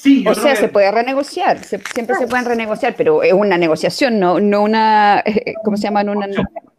[0.02, 4.40] Sí, o sea, se puede renegociar, siempre se pueden renegociar, pero es una negociación, no,
[4.40, 5.22] no una,
[5.64, 6.00] ¿cómo se llama?
[6.02, 6.26] Una,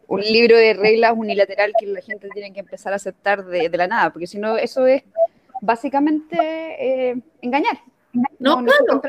[0.08, 3.86] un libro de reglas unilateral que la gente tiene que empezar a aceptar de, la
[3.86, 5.04] nada, porque si no, eso es
[5.62, 7.78] básicamente eh, engañar.
[8.38, 9.02] No, claro.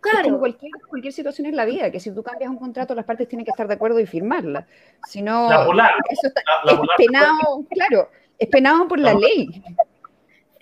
[0.00, 0.38] claro.
[0.38, 3.44] cualquier, cualquier situación en la vida, que si tú cambias un contrato, las partes tienen
[3.44, 4.66] que estar de acuerdo y firmarla.
[5.06, 9.62] Si no, eso está, es penado, claro, es penado por la, ley.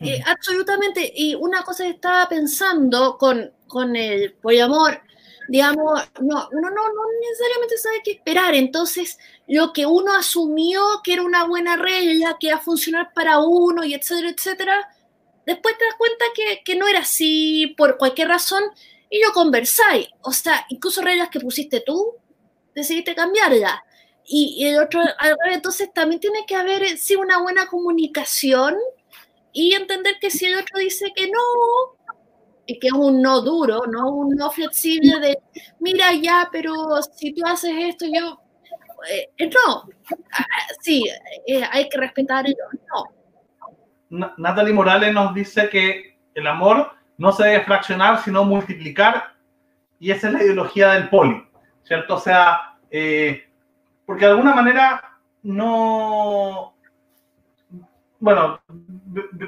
[0.00, 1.12] Eh, absolutamente.
[1.14, 5.00] Y una cosa que estaba pensando con, con el poliamor,
[5.48, 8.54] digamos, no, uno no, no necesariamente sabe qué esperar.
[8.54, 13.38] Entonces, lo que uno asumió que era una buena regla, que iba a funcionar para
[13.38, 14.88] uno y etcétera, etcétera,
[15.46, 18.62] después te das cuenta que, que no era así por cualquier razón
[19.10, 20.08] y lo conversáis.
[20.22, 22.14] O sea, incluso reglas que pusiste tú,
[22.74, 23.80] decidiste cambiarlas.
[24.26, 25.02] Y, el otro,
[25.52, 28.74] entonces también tiene que haber, eh, sí, una buena comunicación
[29.52, 31.38] y entender que si el otro dice que no,
[32.66, 35.38] y que es un no duro, no un no flexible de,
[35.78, 38.40] mira ya, pero si tú haces esto, yo,
[39.10, 39.82] eh, no,
[40.32, 40.46] ah,
[40.80, 41.04] sí,
[41.46, 42.56] eh, hay que respetar el
[42.88, 44.32] no.
[44.38, 49.34] Natalie Morales nos dice que el amor no se debe fraccionar, sino multiplicar,
[49.98, 51.42] y esa es la ideología del poli,
[51.84, 52.16] ¿cierto?
[52.16, 53.44] O sea, eh,
[54.06, 56.74] porque de alguna manera no...
[58.18, 58.60] Bueno,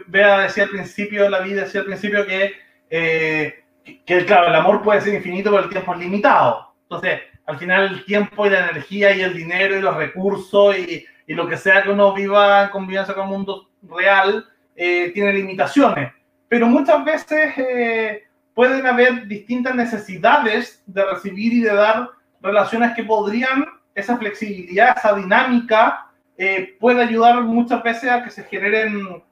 [0.06, 2.52] Vea decía al principio, la vida decía al principio que,
[2.90, 6.74] que, claro, el amor puede ser infinito, pero el tiempo es limitado.
[6.82, 11.06] Entonces, al final el tiempo y la energía y el dinero y los recursos y,
[11.26, 15.32] y lo que sea que uno viva en convivencia con el mundo real eh, tiene
[15.32, 16.12] limitaciones.
[16.48, 23.02] Pero muchas veces eh, pueden haber distintas necesidades de recibir y de dar relaciones que
[23.02, 23.64] podrían,
[23.96, 29.24] esa flexibilidad, esa dinámica, eh, puede ayudar muchas veces a que se generen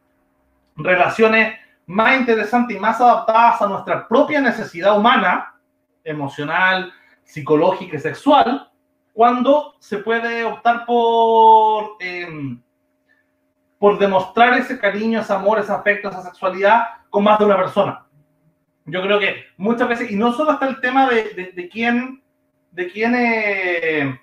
[0.75, 5.55] relaciones más interesantes y más adaptadas a nuestra propia necesidad humana,
[6.03, 6.91] emocional,
[7.23, 8.71] psicológica y sexual,
[9.13, 12.61] cuando se puede optar por, em,
[13.79, 18.07] por demostrar ese cariño, ese amor, ese afecto, esa sexualidad con más de una persona.
[18.87, 22.23] Yo creo que muchas veces, y no solo está el tema de, de, quién,
[22.73, 24.21] de quién eh,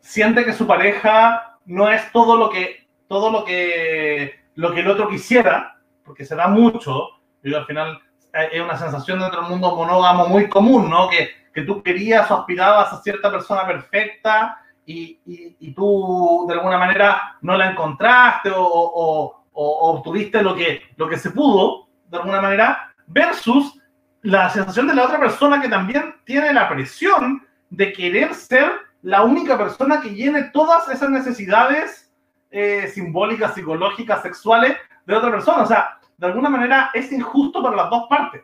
[0.00, 4.88] siente que su pareja no es todo lo que, todo lo que, lo que el
[4.88, 7.08] otro quisiera, porque se da mucho,
[7.42, 8.00] y al final
[8.32, 11.08] es una sensación dentro del mundo monógamo muy común, ¿no?
[11.08, 15.20] Que, que tú querías o aspirabas a cierta persona perfecta y,
[15.60, 21.08] y, tú de alguna manera no la encontraste o, o, o, obtuviste lo que, lo
[21.08, 23.78] que se pudo, de alguna manera, versus
[24.22, 28.72] la sensación de la otra persona que también tiene la presión de querer ser
[29.08, 32.12] la única persona que llene todas esas necesidades
[32.50, 35.62] eh, simbólicas, psicológicas, sexuales de otra persona.
[35.62, 38.42] O sea, de alguna manera es injusto para las dos partes.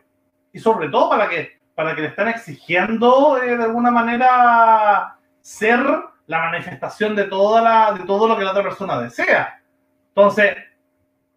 [0.51, 5.85] Y sobre todo para que, para que le están exigiendo eh, de alguna manera ser
[6.25, 9.61] la manifestación de, toda la, de todo lo que la otra persona desea.
[10.15, 10.57] Entonces,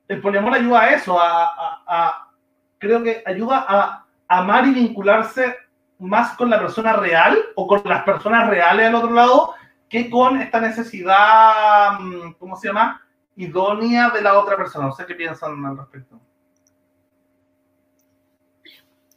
[0.09, 2.31] el poliamor ayuda a eso, a,
[2.79, 5.55] creo que ayuda a amar y vincularse
[5.99, 9.55] más con la persona real o con las personas reales al otro lado
[9.89, 13.03] que con esta necesidad, mm, ¿cómo se llama?
[13.37, 14.87] Idónea de la otra persona.
[14.87, 16.21] No sé qué piensan al respecto.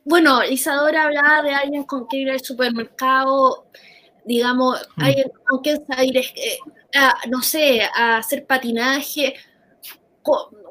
[0.03, 3.67] Bueno, Isadora hablaba de alguien con quien ir al supermercado,
[4.25, 5.03] digamos, mm.
[5.03, 6.59] alguien con quien salir, eh,
[7.29, 9.35] no sé, a hacer patinaje.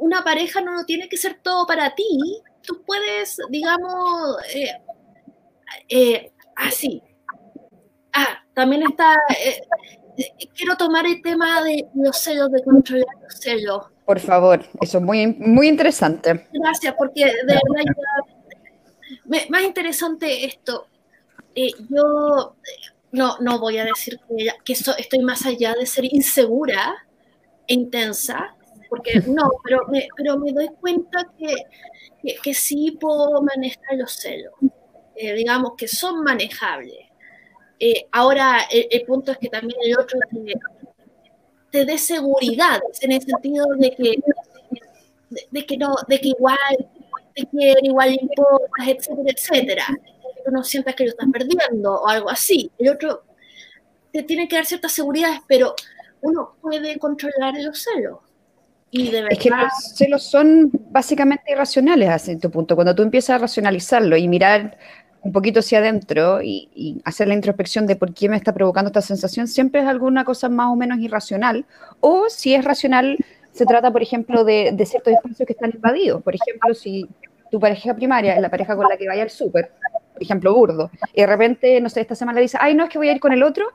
[0.01, 2.41] Una pareja no tiene que ser todo para ti.
[2.63, 4.73] Tú puedes, digamos, eh,
[5.89, 7.03] eh, así.
[8.13, 9.15] Ah, también está.
[9.31, 9.61] Eh,
[10.55, 13.87] quiero tomar el tema de los sellos, de controlar los sellos.
[14.05, 16.47] Por favor, eso es muy, muy interesante.
[16.53, 17.85] Gracias, porque de verdad
[19.49, 20.87] más interesante esto.
[21.55, 22.57] Eh, yo
[23.13, 26.95] no, no voy a decir que, que estoy más allá de ser insegura
[27.67, 28.55] e intensa,
[28.89, 31.55] porque no, pero me, pero me doy cuenta que,
[32.23, 34.53] que, que sí puedo manejar los celos.
[35.23, 37.07] Eh, digamos, que son manejables.
[37.79, 40.19] Eh, ahora, el, punto es que también el otro
[41.71, 44.15] te, dé seguridad, en el sentido de que,
[45.51, 46.57] de, que no, de que igual
[47.35, 49.85] te quiere, igual importas, etcétera, etcétera.
[49.89, 52.71] Que tú no sientas que lo estás perdiendo o algo así.
[52.79, 53.25] El otro
[54.15, 55.75] te tiene que dar ciertas seguridades, pero
[56.23, 58.21] uno puede controlar los celos.
[58.91, 59.33] Y de verdad...
[59.33, 62.75] Es que los celos son básicamente irracionales a cierto punto.
[62.75, 64.79] Cuando tú empiezas a racionalizarlo y mirar
[65.23, 69.03] un poquito hacia adentro y, hacer la introspección de por qué me está provocando esta
[69.03, 71.65] sensación, siempre es alguna cosa más o menos irracional.
[72.01, 73.19] O si es racional,
[73.53, 76.23] se trata, por ejemplo, de, ciertos espacios que están invadidos.
[76.23, 77.07] Por ejemplo, si
[77.51, 79.73] tu pareja primaria es la pareja con la que vaya al súper,
[80.13, 82.91] por ejemplo, burdo, y de repente, no sé, esta semana le dice, ay, no, es
[82.91, 83.67] que voy a ir con el otro.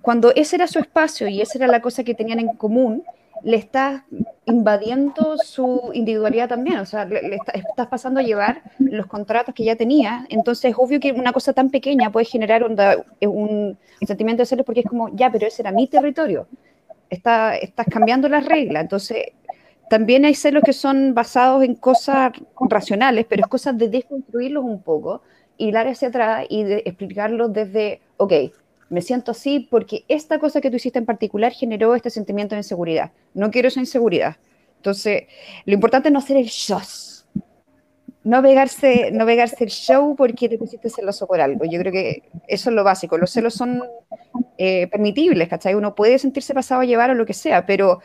[0.00, 3.04] Cuando ese era su espacio y esa era la cosa que tenían en común,
[3.44, 4.02] le estás
[4.44, 9.76] invadiendo su individualidad también, o sea, le, estás pasando a llevar los contratos que ya
[9.76, 14.66] tenía, entonces es obvio que una cosa tan pequeña puede generar un, sentimiento de celos
[14.66, 16.46] porque es como, ya, pero ese era mi territorio,
[17.10, 19.32] Está, estás cambiando las reglas, entonces
[19.90, 24.80] también hay celos que son basados en cosas racionales, pero es cosas de desconstruirlos un
[24.82, 25.20] poco,
[25.58, 28.32] hilar hacia atrás y de explicarlos desde, ok,
[28.92, 32.60] me siento así porque esta cosa que tú hiciste en particular generó este sentimiento de
[32.60, 33.10] inseguridad.
[33.32, 34.36] No quiero esa inseguridad.
[34.76, 35.24] Entonces,
[35.64, 36.78] lo importante es no hacer el show.
[38.22, 41.64] No pegarse, no pegarse el show porque te pusiste celoso por algo.
[41.64, 43.16] Yo creo que eso es lo básico.
[43.16, 43.82] Los celos son
[44.58, 45.74] eh, permitibles, ¿cachai?
[45.74, 48.00] Uno puede sentirse pasado a llevar o lo que sea, pero,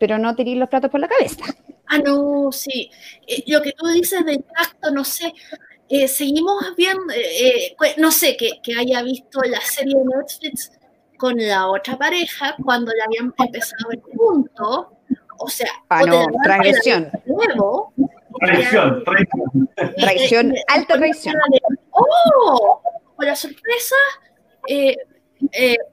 [0.00, 1.44] pero no tirar los platos por la cabeza.
[1.86, 2.90] Ah, no, sí.
[3.28, 5.32] Eh, lo que tú dices del tacto, no sé,
[5.88, 10.72] eh, seguimos viendo, eh, eh, no sé, que, que, haya visto la serie de Netflix
[11.16, 14.98] con la otra pareja cuando ya habían empezado el punto,
[15.38, 17.08] o sea, ah, no, transgresión.
[17.26, 17.92] Nuevo,
[18.40, 19.70] traición, traición.
[19.96, 21.34] Traición, alta traición.
[21.90, 22.82] ¡Oh!
[23.14, 23.96] Con la sorpresa,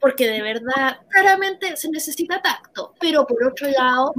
[0.02, 4.14] porque de verdad, claramente se necesita tacto, pero por otro lado,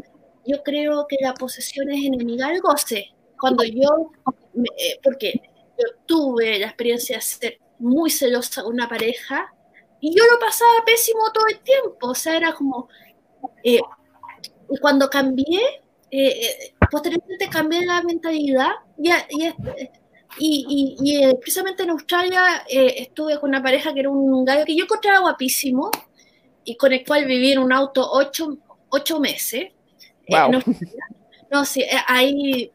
[0.47, 3.09] yo creo que la posesión es enemiga del goce.
[3.39, 4.13] Cuando yo,
[5.03, 5.41] porque
[5.79, 9.53] yo tuve la experiencia de ser muy celosa con una pareja
[10.01, 12.89] y yo lo pasaba pésimo todo el tiempo, o sea, era como,
[13.63, 13.81] eh,
[14.71, 15.61] y cuando cambié,
[16.11, 19.13] eh, eh, posteriormente cambié la mentalidad y,
[20.39, 24.85] y, y, precisamente en Australia estuve con una pareja que era un gallo que yo
[24.85, 25.91] encontraba guapísimo
[26.65, 28.59] y con el cual viví en un auto ocho,
[28.91, 29.73] ocho meses.
[30.29, 30.51] no,
[31.51, 32.71] no, sí, ahí,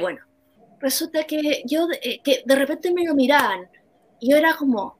[0.00, 0.20] bueno,
[0.80, 3.68] resulta que yo, eh, que de repente me lo miraban,
[4.20, 4.96] y yo era como,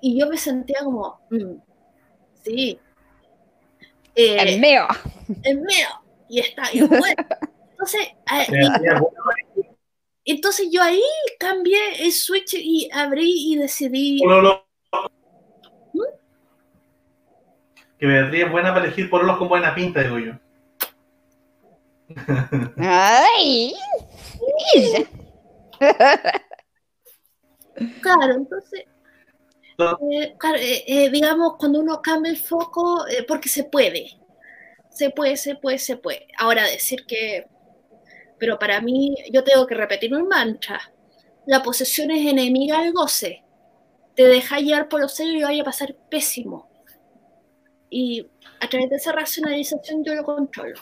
[0.00, 1.54] y yo me sentía como, mm,
[2.44, 2.78] sí.
[4.14, 4.86] Eh, el mío.
[5.42, 5.88] El mío.
[6.28, 7.04] Y está, y bueno.
[7.72, 8.00] Entonces,
[8.32, 8.46] eh,
[10.24, 11.02] entonces yo ahí
[11.38, 14.20] cambié el switch y abrí y decidí.
[15.92, 16.00] ¿Mm?
[17.98, 20.32] Que Beatriz es buena para elegir por los con buena pinta, digo yo.
[22.76, 23.74] Ay,
[28.00, 28.84] Claro, entonces,
[29.78, 34.06] eh, claro, eh, eh, digamos, cuando uno cambia el foco, eh, porque se puede,
[34.90, 36.28] se puede, se puede, se puede.
[36.38, 37.46] Ahora decir que,
[38.38, 40.80] pero para mí, yo tengo que repetir un mantra,
[41.46, 43.42] la posesión es enemiga del goce,
[44.14, 46.70] te deja llevar por los celos y vaya a pasar pésimo.
[47.90, 48.26] Y
[48.60, 50.80] a través de esa racionalización yo lo controlo.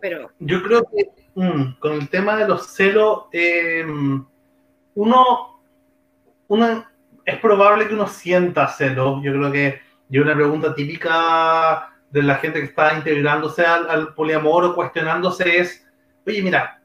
[0.00, 3.84] Pero Yo creo que mm, con el tema de los celos, eh,
[4.94, 5.60] uno,
[6.48, 6.84] uno
[7.24, 9.22] es probable que uno sienta celos.
[9.22, 9.80] Yo creo que
[10.14, 15.86] y una pregunta típica de la gente que está integrándose al, poliamor o cuestionándose es,
[16.26, 16.80] oye, mira,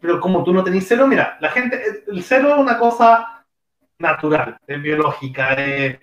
[0.00, 3.44] pero como tú no tenés celo, mira, la gente, el celo es una cosa
[3.98, 5.98] natural, es biológica, es-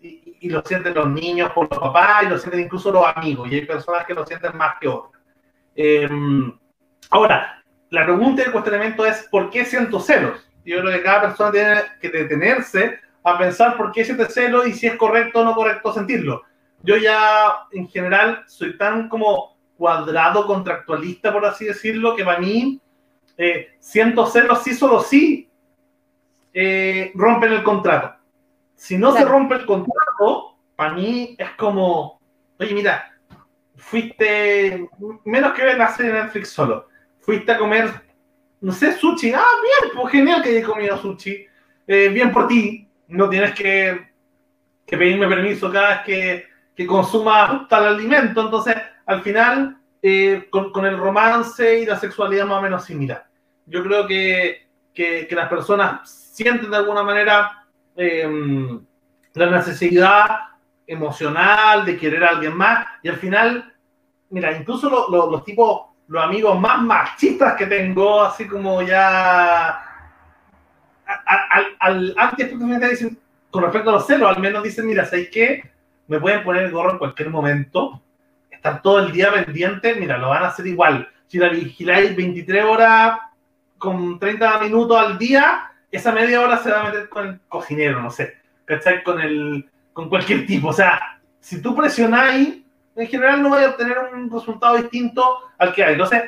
[0.00, 3.54] y, lo sienten los niños por los papás y lo sienten incluso los amigos, y
[3.54, 5.22] hay personas que lo sienten más que otras.
[5.74, 6.06] Eh,
[7.10, 10.48] ahora, la pregunta y el cuestionamiento es, ¿por qué siento celos?
[10.64, 14.72] Yo creo que cada persona tiene que detenerse a pensar por qué siente celos y
[14.72, 16.42] si es correcto o no correcto sentirlo.
[16.82, 22.80] Yo ya, en general, soy tan como cuadrado contractualista, por así decirlo, que para mí
[23.36, 25.48] eh, siento celos sí, solo sí
[26.52, 28.16] eh, rompen el contrato.
[28.74, 32.20] Si no se rompe el contrato, para mí es como,
[32.58, 33.12] oye, mira,
[33.76, 34.88] fuiste,
[35.24, 36.87] menos que ver la serie Netflix solo,
[37.28, 37.90] fuiste a comer,
[38.62, 41.44] no sé, sushi, ah, bien, pues genial que hayas comido sushi,
[41.86, 44.08] Eh, bien por ti, no tienes que,
[44.86, 50.72] que pedirme permiso cada vez que, que consumas tal alimento, entonces, al final, eh, con,
[50.72, 53.26] con el romance y la sexualidad más o menos similar.
[53.66, 58.78] Yo creo que, que, que las personas sienten de alguna manera eh,
[59.34, 60.26] la necesidad
[60.86, 62.86] emocional de querer a alguien más.
[63.02, 63.74] Y al final,
[64.30, 69.84] mira, incluso lo- lo- los tipos, los amigos más machistas que tengo, así como ya
[71.24, 72.50] al, al antes
[72.90, 73.18] dicen,
[73.50, 75.70] con respecto a los celos, al menos dicen, mira, ¿sabes qué?
[76.06, 78.02] Me pueden poner el gorro en cualquier momento,
[78.50, 81.08] estar todo el día pendiente, mira, lo van a hacer igual.
[81.26, 83.18] Si la vigiláis 23 horas
[83.76, 88.00] con 30 minutos al día, esa media hora se va a meter con el cocinero,
[88.00, 89.02] no sé, ¿cachai?
[89.02, 90.68] Con, el, con cualquier tipo.
[90.68, 92.62] O sea, si tú presionáis,
[92.98, 95.92] en general no vais a obtener un resultado distinto al que hay.
[95.92, 96.22] Entonces,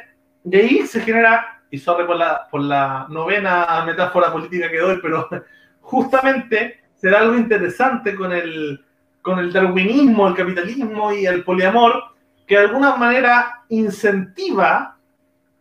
[0.45, 4.99] de ahí se genera, y sorry por la, por la novena metáfora política que doy,
[5.03, 5.29] pero
[5.81, 8.85] justamente se da algo interesante con el,
[9.21, 12.05] con el darwinismo, el capitalismo y el poliamor,
[12.47, 14.97] que de alguna manera incentiva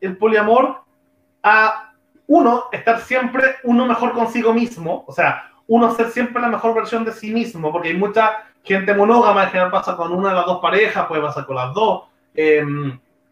[0.01, 0.83] el poliamor
[1.41, 1.93] a
[2.27, 7.03] uno estar siempre uno mejor consigo mismo, o sea, uno ser siempre la mejor versión
[7.03, 10.45] de sí mismo, porque hay mucha gente monógama, en general pasa con una de las
[10.45, 12.03] dos parejas, puede pasar con las dos,
[12.35, 12.63] eh,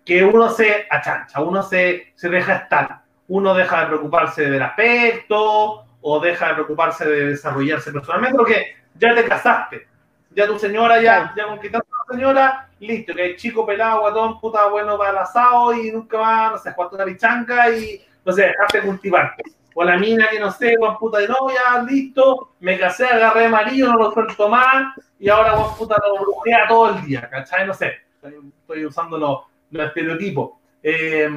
[0.06, 5.86] que uno se achancha, uno se, se deja estar, uno deja de preocuparse del aspecto
[6.02, 9.88] o deja de preocuparse de desarrollarse personalmente, porque ya te casaste,
[10.32, 14.40] ya tu señora, ya, ya conquistaste a la señora, listo, que hay chico pelado, guatón,
[14.40, 18.32] puta, bueno para el asado y nunca más, no sé, cuánto una pichanca y, no
[18.32, 19.57] sé, dejaste cultivarte.
[19.80, 23.50] O la mina que no sé, guan puta de novia, listo, me casé, agarré de
[23.50, 27.68] marido, no lo suelto más, y ahora guan puta lo brujea todo el día, ¿cachai?
[27.68, 30.54] No sé, estoy, usando los, los estereotipos.
[30.82, 31.30] Eh,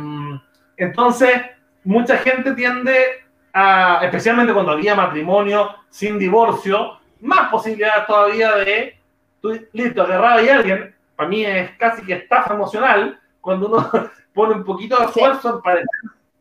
[0.78, 1.38] entonces,
[1.84, 8.99] mucha gente tiende a, especialmente cuando había matrimonio sin divorcio, más posibilidades todavía de,
[9.43, 13.91] tú, listo, agarraba a alguien, para mí es casi que estafa emocional, cuando uno
[14.32, 15.88] pone un poquito de esfuerzo en parecer,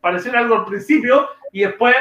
[0.00, 1.94] parecer algo al principio y después,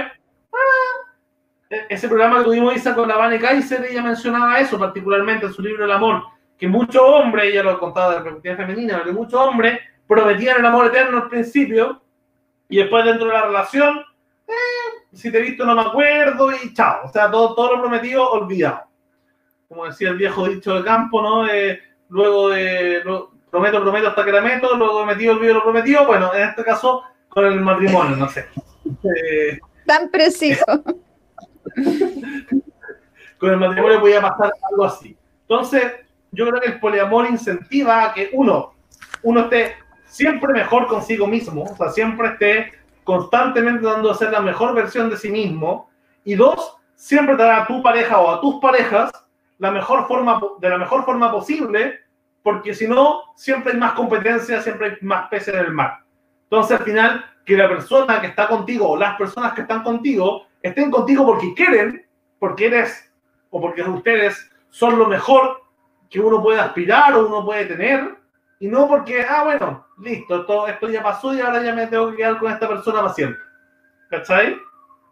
[0.53, 5.53] ah, ese programa que tuvimos Isa con la Vane Kaiser, ella mencionaba eso particularmente en
[5.53, 6.23] su libro El Amor,
[6.57, 10.65] que muchos hombres, ella lo contaba de la perspectiva femenina, que muchos hombres prometían el
[10.65, 12.01] amor eterno al principio
[12.67, 13.99] y después dentro de la relación,
[14.47, 17.81] eh, si te he visto no me acuerdo y chao, o sea, todo, todo lo
[17.81, 18.85] prometido olvidado.
[19.67, 21.45] Como decía el viejo dicho de campo, ¿no?
[22.09, 23.03] Luego de
[23.51, 27.03] prometo, prometo hasta que la meto, luego metido, olvido lo prometido, bueno, en este caso
[27.27, 28.47] con el matrimonio, no sé.
[29.85, 30.65] Tan preciso.
[33.39, 35.17] con el matrimonio podía pasar algo así.
[35.41, 35.83] Entonces,
[36.31, 38.73] yo creo que el poliamor incentiva a que uno,
[39.23, 39.75] uno esté
[40.05, 42.73] siempre mejor consigo mismo, o sea, siempre esté
[43.03, 45.89] constantemente dando a ser la mejor versión de sí mismo,
[46.23, 49.11] y dos, siempre dará a tu pareja o a tus parejas
[49.57, 51.99] la mejor forma, de la mejor forma posible,
[52.43, 56.03] porque si no, siempre hay más competencia, siempre hay más peces en el mar.
[56.43, 60.45] Entonces, al final, que la persona que está contigo o las personas que están contigo
[60.61, 62.05] estén contigo porque quieren,
[62.37, 63.11] porque eres
[63.49, 65.63] o porque ustedes son lo mejor
[66.11, 68.17] que uno puede aspirar o uno puede tener,
[68.59, 72.11] y no porque, ah, bueno, listo, todo esto ya pasó y ahora ya me tengo
[72.11, 73.41] que quedar con esta persona para siempre.
[74.11, 74.55] ¿Cachai?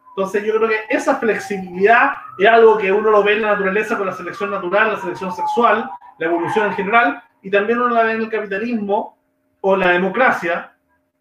[0.10, 3.98] Entonces yo creo que esa flexibilidad es algo que uno lo ve en la naturaleza
[3.98, 8.04] con la selección natural, la selección sexual, la evolución en general, y también uno la
[8.04, 9.18] ve en el capitalismo
[9.62, 10.76] o la democracia,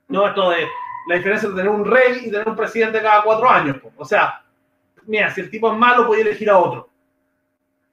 [0.09, 0.27] ¿no?
[0.27, 0.67] Esto de
[1.07, 3.77] la diferencia entre tener un rey y tener un presidente cada cuatro años.
[3.97, 4.43] O sea,
[5.07, 6.89] mira, si el tipo es malo, puede elegir a otro.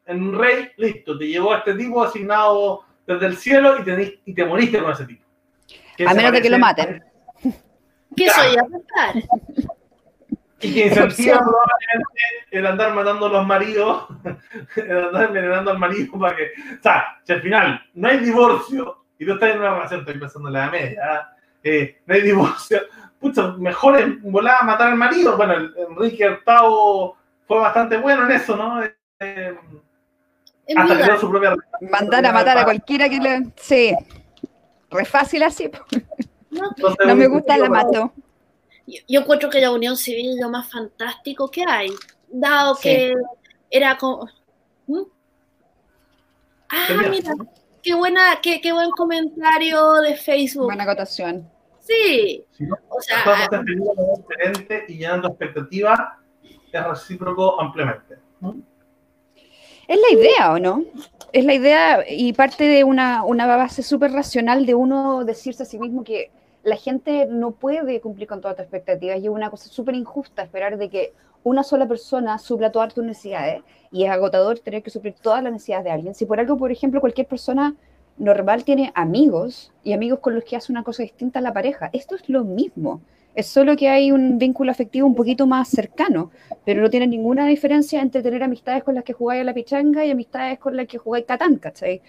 [0.05, 4.22] En un rey, listo, te llegó a este tipo asignado desde el cielo y te,
[4.26, 5.24] y te moriste con ese tipo.
[6.05, 7.03] a menos de que lo maten.
[8.16, 9.14] ¿Qué soy a?
[10.59, 14.07] Y que incentiva probablemente el andar matando a los maridos,
[14.78, 16.51] el andar envenenando al marido para que.
[16.80, 20.20] O sea, si al final no hay divorcio y tú estás en una relación, estoy
[20.20, 21.36] pensando en la media, ¿ah?
[21.64, 22.82] eh, no hay divorcio,
[23.24, 25.38] pucha, mejor en volar a matar al marido.
[25.38, 25.53] Bueno,
[25.89, 27.15] Enrique Hurtado
[27.47, 28.84] fue bastante bueno en eso, ¿no?
[28.84, 29.57] Eh,
[30.76, 31.55] hasta que dio su propia.
[31.89, 33.47] Mandar a matar a cualquiera que le.
[33.55, 33.95] Sí.
[34.91, 35.71] Re fácil así.
[36.51, 38.13] No, me gusta, la mato.
[38.86, 41.89] Yo, encuentro que la unión civil es lo más fantástico que hay,
[42.28, 43.15] dado que
[43.71, 44.30] era como...
[44.86, 45.01] ¿Mm?
[46.69, 47.34] Ah, mira,
[47.82, 50.65] qué, buena, qué, qué, buen comentario de Facebook.
[50.65, 51.49] Buena acotación.
[51.84, 52.46] Sí.
[52.90, 56.00] O sea, diferente y llenando expectativas
[56.72, 58.16] es recíproco ampliamente.
[59.88, 60.84] Es la idea, ¿o no?
[61.34, 65.66] Es la idea y parte de una, una base súper racional de uno decirse a
[65.66, 66.32] sí mismo que
[66.64, 70.44] la gente no puede cumplir con todas tus expectativas y es una cosa súper injusta
[70.44, 71.14] esperar de que
[71.44, 73.62] una sola persona supla todas tus necesidades
[73.92, 76.16] y es agotador tener que suplir todas las necesidades de alguien.
[76.16, 77.76] Si por algo, por ejemplo, cualquier persona
[78.18, 81.89] normal tiene amigos y amigos con los que hace una cosa distinta a la pareja,
[81.93, 83.01] esto es lo mismo.
[83.36, 86.30] Es solo que hay un vínculo afectivo un poquito más cercano,
[86.66, 90.05] pero no tiene ninguna diferencia entre tener amistades con las que jugáis a la pichanga
[90.05, 92.01] y amistades con las que jugáis Catán, ¿cachai?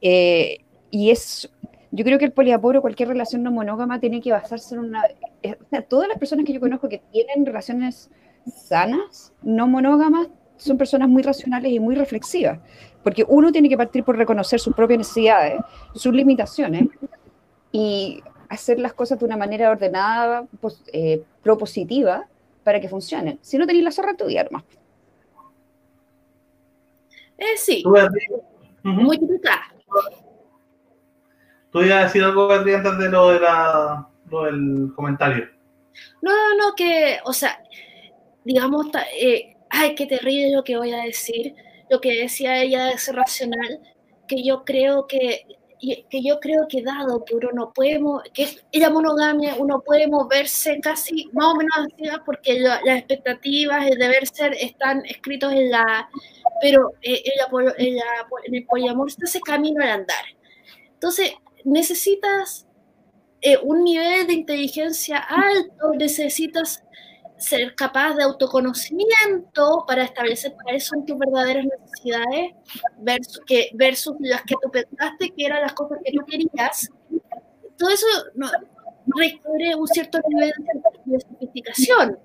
[0.00, 1.50] Eh, y es
[1.94, 5.04] yo creo que el poliamor o cualquier relación no monógama tiene que basarse en una...
[5.44, 5.56] Eh,
[5.88, 8.10] todas las personas que yo conozco que tienen relaciones
[8.52, 10.26] sanas, no monógamas,
[10.56, 12.58] son personas muy racionales y muy reflexivas,
[13.04, 15.60] porque uno tiene que partir por reconocer sus propias necesidades,
[15.94, 16.88] sus limitaciones
[17.70, 22.26] y hacer las cosas de una manera ordenada, pues, eh, propositiva,
[22.64, 23.38] para que funcionen.
[23.42, 24.64] Si no tenéis la zorra, tu día hermano.
[27.36, 27.84] Eh, sí.
[28.82, 29.18] Muy
[31.70, 35.48] Tú ibas a decir algo, antes de lo, de la, del comentario.
[36.22, 37.60] No, no, no, que, o sea,
[38.44, 38.86] digamos,
[39.20, 41.54] eh, ay, qué terrible lo que voy a decir.
[41.94, 43.80] Lo que decía ella es racional,
[44.26, 45.46] que yo creo que
[46.10, 48.00] que yo creo que dado que uno no puede,
[48.32, 53.86] que es la monogamia, uno puede moverse casi más o menos así, porque las expectativas,
[53.86, 56.08] el deber ser están escritos en la,
[56.60, 57.22] pero eh,
[57.78, 57.98] en,
[58.46, 60.24] en el poliamor está ese camino al andar.
[60.94, 61.34] Entonces,
[61.64, 62.66] necesitas
[63.42, 66.83] eh, un nivel de inteligencia alto, necesitas
[67.44, 72.52] ser capaz de autoconocimiento para establecer cuáles son tus verdaderas necesidades
[72.98, 76.90] versus, que, versus las que tú pensaste que eran las cosas que tú querías.
[77.76, 78.48] Todo eso no,
[79.16, 80.52] requiere un cierto nivel
[81.04, 82.18] de, sofisticación.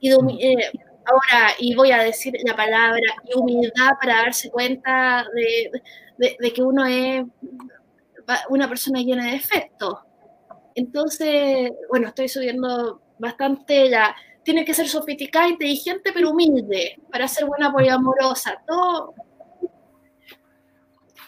[0.00, 0.70] Y eh,
[1.06, 6.62] ahora, y voy a decir la palabra, y humildad para darse cuenta de, de que
[6.62, 7.24] uno es
[8.48, 9.98] una persona llena de defectos.
[10.74, 14.14] Entonces, bueno, estoy subiendo bastante la...
[14.42, 18.60] Tiene que ser sofisticada, inteligente, pero humilde para ser buena poliamorosa.
[18.66, 19.14] Todo...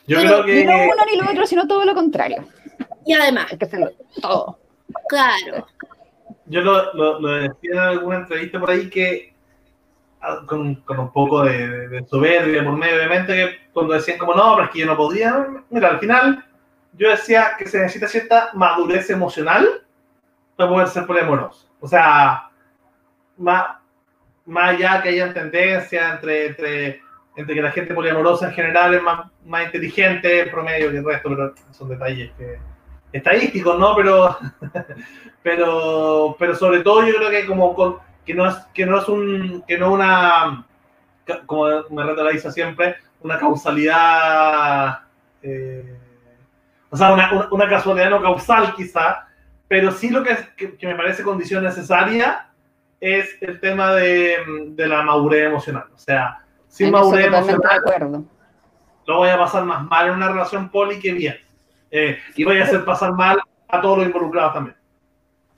[0.06, 0.64] Yo creo que...
[0.64, 2.46] no uno ni lo otro, sino todo lo contrario.
[3.06, 3.46] Y además...
[3.50, 4.58] Hay que hacerlo todo.
[5.08, 5.66] Claro.
[6.46, 9.34] Yo lo, decía en alguna entrevista por ahí que
[10.20, 14.54] ah, con, un poco de, de, soberbia por medio, obviamente, que cuando decían como no,
[14.54, 16.44] pero es que yo no podía, mira, al final
[16.92, 19.82] yo decía que se necesita cierta madurez emocional
[20.56, 21.65] para poder ser poliamoroso.
[21.80, 22.50] O sea,
[23.36, 23.66] más,
[24.46, 27.00] más allá que haya tendencia entre, entre,
[27.36, 31.04] entre que la gente poliamorosa en general es más, más inteligente en promedio que el
[31.04, 32.30] resto, pero son detalles
[33.12, 33.94] estadísticos, ¿no?
[33.96, 34.36] Pero,
[35.42, 39.62] pero, pero sobre todo yo creo que como que no es, que no es un,
[39.66, 40.66] que no una,
[41.46, 45.00] como me realiza siempre, una causalidad
[45.42, 45.96] eh,
[46.90, 49.28] o sea, una, una, casualidad no causal quizá,
[49.68, 52.48] pero sí lo que, que, me parece condición necesaria
[53.00, 54.36] es el tema de,
[54.68, 55.86] de la madurez emocional.
[55.94, 58.24] O sea, sin madurez emocional,
[59.06, 61.36] lo voy a pasar más mal en una relación poli que bien.
[61.90, 64.75] Eh, y voy a hacer pasar mal a todos los involucrados también.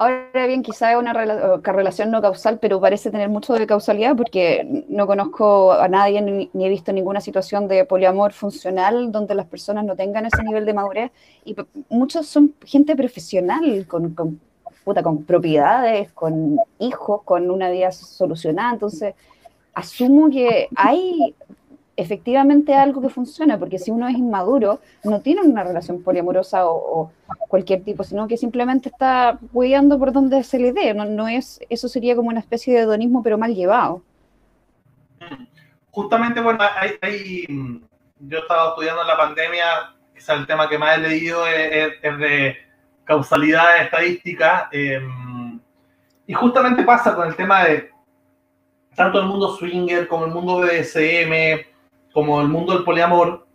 [0.00, 4.84] Ahora bien, quizá es una relación no causal, pero parece tener mucho de causalidad porque
[4.88, 9.84] no conozco a nadie ni, he visto ninguna situación de poliamor funcional donde las personas
[9.84, 11.10] no tengan ese nivel de madurez.
[11.44, 11.56] Y
[11.88, 14.14] muchos son gente profesional con,
[14.84, 18.74] puta, con propiedades, con hijos, con una vida solucionada.
[18.74, 19.16] Entonces,
[19.74, 21.34] asumo que hay
[21.98, 27.10] efectivamente algo que funciona, porque si uno es inmaduro, no tiene una relación poliamorosa o,
[27.48, 30.94] cualquier tipo, sino que simplemente está hueando por donde se le dé.
[30.94, 34.02] No, no, es, eso sería como una especie de hedonismo, pero mal llevado.
[35.90, 37.46] Justamente, bueno, hay,
[38.20, 39.66] yo estaba estudiando la pandemia,
[40.14, 42.56] quizá el tema que más he leído es, de
[43.02, 45.58] causalidad estadística, em,
[46.28, 47.90] y justamente pasa con el tema de
[48.94, 51.66] tanto el mundo swinger como el mundo BDSM,
[52.12, 53.46] como el mundo del poliamor,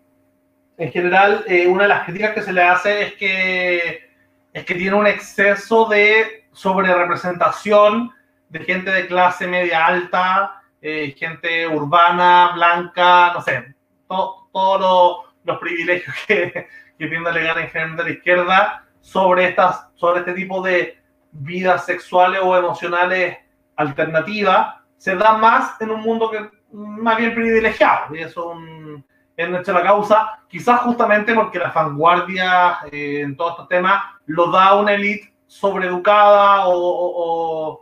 [0.77, 4.09] en general, eh, una de las críticas que se le hace es que,
[4.53, 8.11] es que tiene un exceso de sobrerepresentación
[8.49, 13.73] de gente de clase media alta, eh, gente urbana, blanca, no sé,
[14.07, 19.87] todos los privilegios que, que tiende a alegar en general de la izquierda sobre, estas,
[19.95, 20.97] sobre este tipo de
[21.31, 23.37] vidas sexuales o emocionales
[23.75, 29.05] alternativas, se da más en un mundo que más bien privilegiado, y eso es, un,
[29.37, 34.75] es nuestra causa, quizás justamente porque la vanguardia eh, en todos estos temas lo da
[34.75, 37.81] una élite sobreeducada o,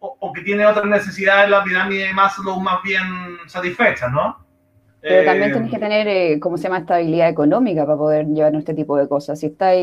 [0.00, 3.04] o, que tiene otras necesidades, la pirámide más, lo más bien
[3.46, 4.44] satisfechas, ¿no?
[5.00, 8.72] Pero también tienes que tener, eh, ¿cómo se llama?, estabilidad económica para poder llevar este
[8.72, 9.38] tipo de cosas.
[9.38, 9.76] Si estás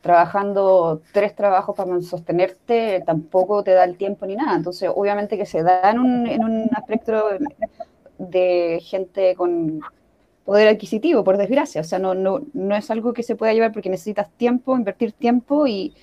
[0.00, 4.56] trabajando tres trabajos para sostenerte, tampoco te da el tiempo ni nada.
[4.56, 7.28] Entonces, obviamente que se da en un, en un aspecto
[8.18, 9.80] de gente con
[10.44, 11.80] poder adquisitivo, por desgracia.
[11.80, 15.12] O sea, no, no, no es algo que se pueda llevar porque necesitas tiempo, invertir
[15.12, 15.94] tiempo y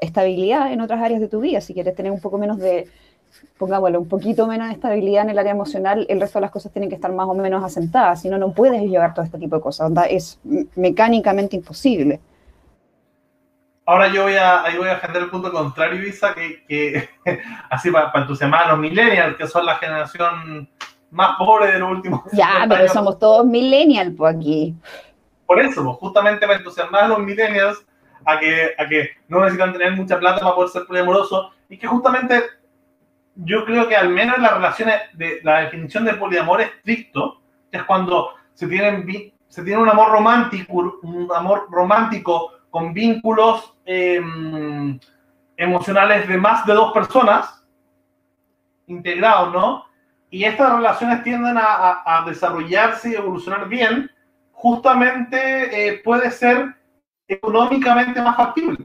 [0.00, 1.60] estabilidad en otras áreas de tu vida.
[1.60, 2.88] Si quieres tener un poco menos de,
[3.56, 6.72] pongámoslo, un poquito menos de estabilidad en el área emocional, el resto de las cosas
[6.72, 9.56] tienen que estar más o menos asentadas, si no, no puedes llevar todo este tipo
[9.56, 10.40] de cosas, es
[10.74, 12.20] mecánicamente imposible.
[13.84, 17.08] Ahora yo voy a, ahí voy a defender el punto contrario, Isa, que, que
[17.70, 20.68] así para, para entusiasmar a millennials, que son la generación
[21.12, 24.74] más pobre de los últimos Ya, pero somos todos millennials, pues aquí.
[25.46, 27.84] Por eso, pues, justamente para entusiasmar a los millennials
[28.24, 31.86] a que, a que no necesitan tener mucha plata para poder ser poliamorosos y que
[31.86, 32.42] justamente
[33.34, 37.40] yo creo que al menos las relaciones de la definición de poliamor estricto
[37.70, 39.06] es cuando se tienen
[39.48, 44.98] se tiene un amor romántico, un amor romántico con vínculos em,
[45.56, 47.62] emocionales de más de dos personas
[48.86, 49.84] integrados, ¿no?
[50.32, 54.10] Y estas relaciones tienden a, desarrollarse y evolucionar bien,
[54.50, 56.74] justamente eh, puede ser
[57.28, 58.78] económicamente más factible.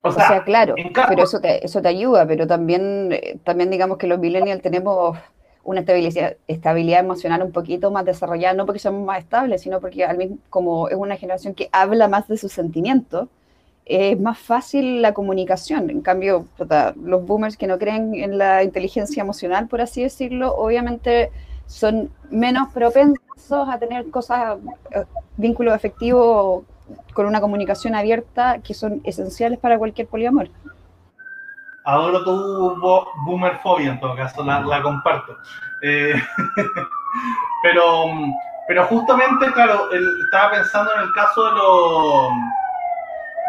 [0.00, 0.74] O sea, claro,
[1.08, 5.18] pero eso te, eso te ayuda, pero también, eh, también digamos que los millennials tenemos
[5.62, 10.06] una estabilidad, estabilidad emocional un poquito más desarrollada, no porque somos más estables, sino porque
[10.06, 13.28] al mismo, como es una generación que habla más de sus sentimientos,
[13.86, 15.90] es más fácil la comunicación.
[15.90, 16.46] En cambio,
[17.02, 21.30] los boomers que no creen en la inteligencia emocional, por así decirlo, obviamente
[21.66, 24.58] son menos propensos a tener cosas,
[24.90, 25.04] eh,
[25.36, 26.64] vínculos afectivos
[27.12, 30.48] con una comunicación abierta que son esenciales para cualquier poliamor.
[31.84, 32.80] Adoro tu
[33.26, 35.36] boomerfobia, en todo caso, la, comparto.
[35.82, 36.14] Eh,
[37.62, 38.06] pero,
[38.66, 39.88] pero justamente, claro,
[40.24, 42.28] estaba pensando en el caso de, lo,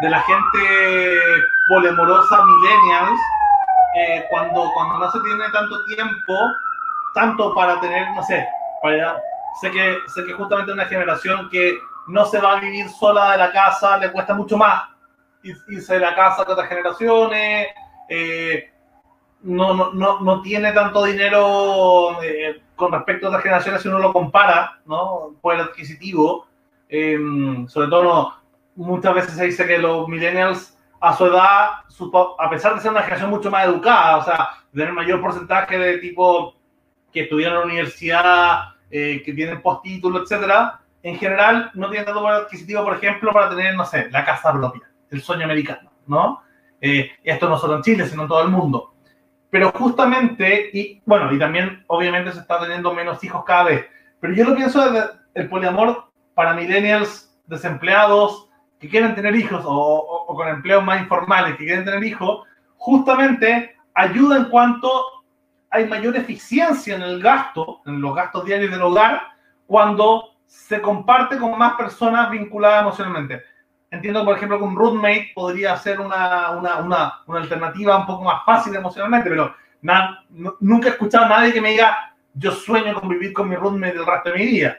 [0.00, 3.20] de la gente polemorosa millennials,
[3.96, 6.34] eh, cuando, cuando no se tiene tanto tiempo,
[7.14, 8.46] tanto para tener, no sé,
[8.82, 9.16] para,
[9.60, 11.78] sé, que, sé que justamente una generación que
[12.08, 14.84] no se va a vivir sola de la casa, le cuesta mucho más
[15.42, 17.68] irse de la casa que otras generaciones,
[18.08, 18.70] eh,
[19.42, 24.12] no, no, no, tiene tanto dinero eh, con respecto a otras generaciones si uno lo
[24.12, 25.34] compara, ¿no?
[25.40, 26.46] Por el adquisitivo.
[26.88, 28.34] Em, sobre todo,
[28.76, 31.70] muchas veces se dice que los millennials a su edad,
[32.38, 35.98] a pesar de ser una generación mucho más educada, o sea, tener mayor porcentaje de
[35.98, 36.54] tipo
[37.12, 38.60] que estudian en la universidad,
[38.90, 43.50] eh, que tienen postítulo, etcétera, en general no tienen tanto poder adquisitivo, por ejemplo, para
[43.50, 46.42] tener, no sé, la casa propia, el sueño americano, ¿no?
[46.80, 48.94] Eh, esto no solo en Chile, sino en todo el mundo.
[49.50, 53.86] Pero justamente, y bueno, y también obviamente se está teniendo menos hijos cada vez,
[54.20, 58.45] pero yo lo pienso desde el poliamor para millennials desempleados
[58.78, 62.46] que quieren tener hijos o, o con empleos más informales que quieren tener hijos,
[62.76, 64.90] justamente ayuda en cuanto
[65.70, 69.22] hay mayor eficiencia en el gasto, en los gastos diarios del hogar,
[69.66, 73.42] cuando se comparte con más personas vinculadas emocionalmente.
[73.90, 78.24] Entiendo, por ejemplo, que un roommate podría ser una, una, una, una alternativa un poco
[78.24, 79.54] más fácil emocionalmente, pero
[80.60, 83.96] nunca he escuchado a nadie que me diga, yo sueño con vivir con mi roommate
[83.96, 84.78] el resto de mi vida.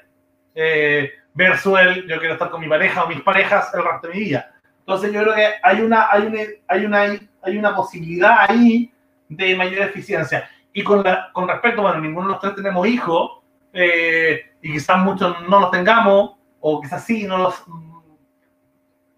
[0.54, 4.14] Eh, versus el, yo quiero estar con mi pareja o mis parejas el resto de
[4.14, 4.52] mi vida.
[4.80, 7.02] Entonces yo creo que hay una, hay una, hay una,
[7.44, 8.92] hay una posibilidad ahí
[9.30, 10.50] de mayor eficiencia.
[10.74, 13.40] Y con, la, con respecto, bueno, ninguno de los tres tenemos hijos,
[13.74, 17.64] eh, y quizás muchos no los tengamos, o quizás sí, no los...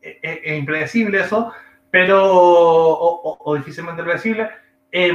[0.01, 1.53] Es, es impredecible eso,
[1.89, 2.19] pero...
[2.25, 4.49] o, o difícilmente predecible.
[4.91, 5.13] Eh,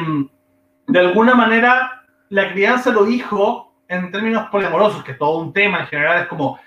[0.87, 5.81] de alguna manera, la crianza de los hijos, en términos poliamorosos, que todo un tema
[5.81, 6.59] en general, es como,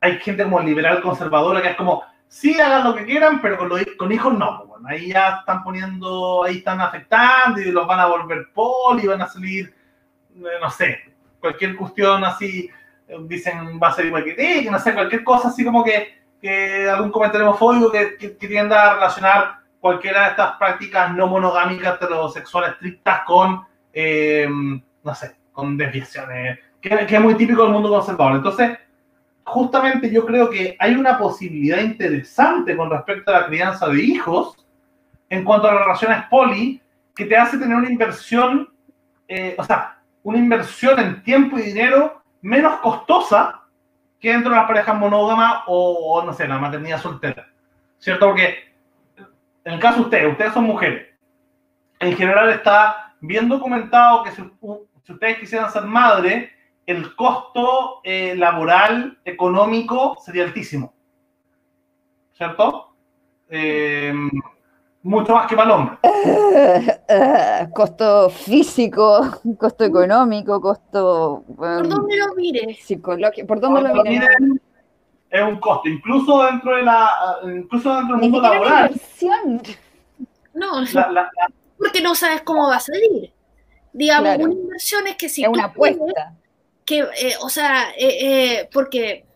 [0.00, 3.70] hay gente como liberal conservadora que es como, sí hagan lo que quieran, pero con,
[3.96, 4.58] con hijos no.
[4.58, 9.06] Pues, bueno, ahí ya están poniendo, ahí están afectando y los van a volver poli,
[9.06, 9.74] van a salir,
[10.36, 12.70] eh, no sé, cualquier cuestión así,
[13.08, 16.88] eh, dicen va a ser igual que no sé, cualquier cosa así como que, que
[16.88, 21.94] algún comentario homofóbico que, que, que tienda a relacionar cualquiera de estas prácticas no monogámicas
[21.94, 27.88] heterosexuales estrictas con, eh, no sé, con desviaciones, que, que, es muy típico del mundo
[27.88, 28.36] conservador.
[28.36, 28.78] Entonces,
[29.46, 34.56] justamente yo creo que hay una posibilidad interesante con respecto a la crianza de hijos
[35.28, 36.82] en cuanto a las relaciones poli,
[37.14, 38.68] que te hace tener una inversión,
[39.28, 43.62] eh, o sea, una inversión en tiempo y dinero menos costosa
[44.20, 47.48] que dentro de las parejas monógamas o, o no sé, la maternidad soltera.
[47.98, 48.26] ¿Cierto?
[48.26, 48.72] Porque
[49.64, 51.08] en el caso de ustedes, ustedes son mujeres.
[52.00, 54.42] En general está bien documentado que si,
[55.04, 56.55] si ustedes quisieran ser madre,
[56.86, 60.94] el costo eh, laboral, económico, sería altísimo.
[62.32, 62.94] ¿Cierto?
[63.48, 64.12] Eh,
[65.02, 65.98] mucho más que para el hombre.
[66.02, 69.20] Uh, uh, costo físico,
[69.58, 71.44] costo económico, costo...
[71.48, 72.84] Um, ¿Por dónde lo mires?
[72.84, 73.46] Psicológico.
[73.46, 74.28] ¿Por dónde por lo mires?
[75.28, 77.10] Es un costo, incluso dentro de la,
[77.44, 79.00] incluso dentro del mundo laboral.
[80.54, 81.30] No, la, la, la,
[81.76, 83.32] porque no sabes cómo va a salir.
[83.92, 84.44] Digamos, claro.
[84.44, 85.98] una inversión es que si es una apuesta.
[85.98, 86.14] Puedes,
[86.86, 89.26] que, eh, o sea, eh, eh, porque,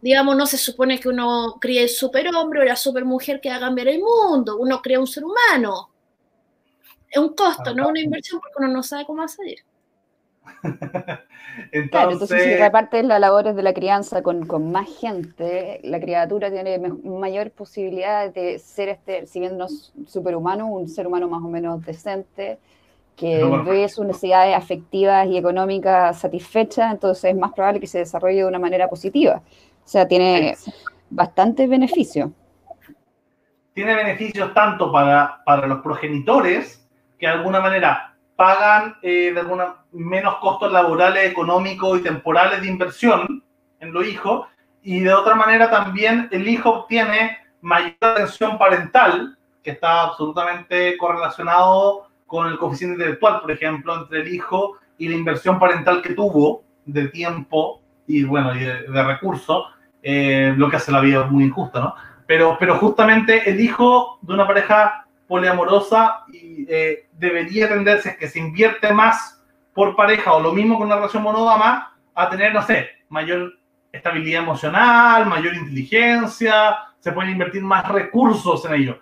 [0.00, 3.60] digamos, no se supone que uno críe el superhombre o la supermujer que va a
[3.60, 5.90] cambiar el mundo, uno crea un ser humano.
[7.10, 9.58] Es un costo, ah, no una inversión porque uno no sabe cómo va a salir.
[10.62, 16.00] entonces, claro, entonces si repartes las labores de la crianza con, con, más gente, la
[16.00, 21.28] criatura tiene mayor posibilidad de ser, este, si bien no es superhumano, un ser humano
[21.28, 22.58] más o menos decente,
[23.16, 28.38] que ve sus necesidades afectivas y económicas satisfechas, entonces es más probable que se desarrolle
[28.38, 29.42] de una manera positiva.
[29.84, 30.56] O sea, tiene
[31.10, 32.32] bastante beneficio.
[33.74, 36.86] Tiene beneficios tanto para, para los progenitores,
[37.18, 42.68] que de alguna manera pagan eh, de alguna menos costos laborales, económicos y temporales de
[42.68, 43.44] inversión
[43.80, 44.46] en los hijos,
[44.82, 52.08] y de otra manera también el hijo obtiene mayor atención parental, que está absolutamente correlacionado
[52.32, 56.64] con el coeficiente intelectual, por ejemplo, entre el hijo y la inversión parental que tuvo
[56.86, 59.66] de tiempo y, bueno, de, de recursos,
[60.02, 61.94] eh, lo que hace la vida muy injusta, ¿no?
[62.26, 68.94] Pero, pero justamente el hijo de una pareja poliamorosa eh, debería tenderse que se invierte
[68.94, 73.52] más por pareja o lo mismo con una relación monógama a tener, no sé, mayor
[73.92, 78.98] estabilidad emocional, mayor inteligencia, se pueden invertir más recursos en ello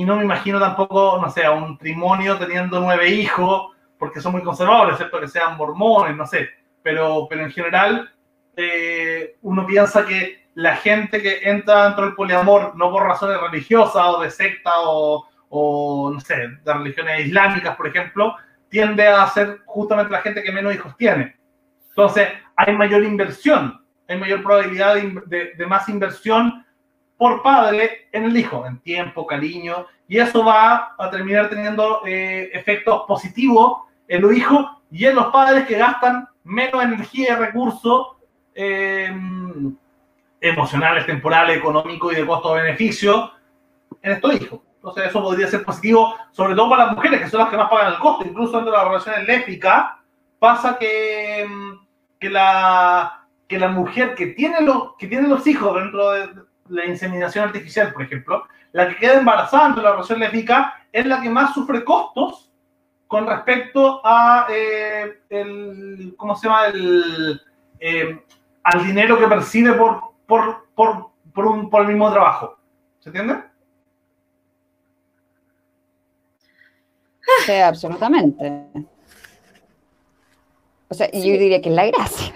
[0.00, 4.32] y no me imagino tampoco, no sé, a un trimonio teniendo nueve hijos, porque son
[4.32, 6.48] muy conservadores, excepto que sean mormones, no sé,
[6.82, 8.10] pero, pero en general
[8.56, 14.02] eh, uno piensa que la gente que entra dentro del poliamor, no por razones religiosas
[14.06, 18.36] o de secta o, o, no sé, de religiones islámicas, por ejemplo,
[18.70, 21.36] tiende a ser justamente la gente que menos hijos tiene.
[21.90, 22.26] Entonces,
[22.56, 26.64] hay mayor inversión, hay mayor probabilidad de, de, de más inversión
[27.20, 32.48] por padre en el hijo, en tiempo, cariño, y eso va a terminar teniendo eh,
[32.54, 38.16] efectos positivos en los hijos y en los padres que gastan menos energía y recursos
[38.54, 39.14] eh,
[40.40, 43.32] emocionales, temporales, económicos y de costo-beneficio
[44.00, 44.60] en estos hijos.
[44.76, 47.68] Entonces eso podría ser positivo, sobre todo para las mujeres, que son las que más
[47.68, 48.26] pagan el costo.
[48.26, 49.90] Incluso dentro de las relaciones lésbicas
[50.38, 51.46] pasa que,
[52.18, 56.86] que, la, que la mujer que tiene, los, que tiene los hijos dentro de la
[56.86, 61.28] inseminación artificial, por ejemplo, la que queda embarazada entre la relación lésbica es la que
[61.28, 62.50] más sufre costos
[63.06, 66.66] con respecto a eh, el, ¿cómo se llama?
[66.66, 67.40] El,
[67.80, 68.24] eh,
[68.62, 72.56] al dinero que percibe por, por, por, por, un, por el mismo trabajo.
[73.00, 73.42] ¿Se entiende?
[77.46, 78.86] Sí, absolutamente.
[80.88, 81.18] O sea, sí.
[81.18, 82.32] yo diría que es la gracia.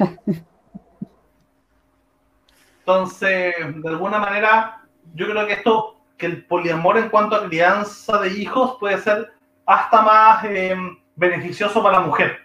[2.86, 4.82] Entonces, de alguna manera,
[5.14, 9.32] yo creo que esto, que el poliamor en cuanto a crianza de hijos puede ser
[9.64, 10.76] hasta más eh,
[11.16, 12.40] beneficioso para la mujer,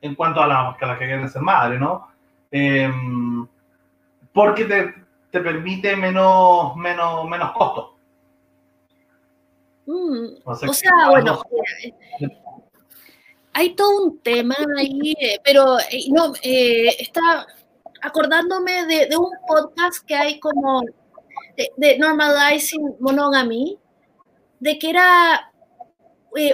[0.00, 2.08] en cuanto a la, a la que quiere ser madre, ¿no?
[2.50, 2.90] Eh,
[4.32, 4.94] porque te,
[5.30, 7.96] te, permite menos, menos, menos costo.
[9.84, 11.42] Mm, o sea, bueno,
[11.82, 11.92] eh,
[13.52, 17.46] hay todo un tema ahí, eh, pero eh, no, está
[18.02, 20.82] acordándome de, un podcast que hay como
[21.76, 23.78] de, Normalizing Monogamy,
[24.60, 25.50] de que era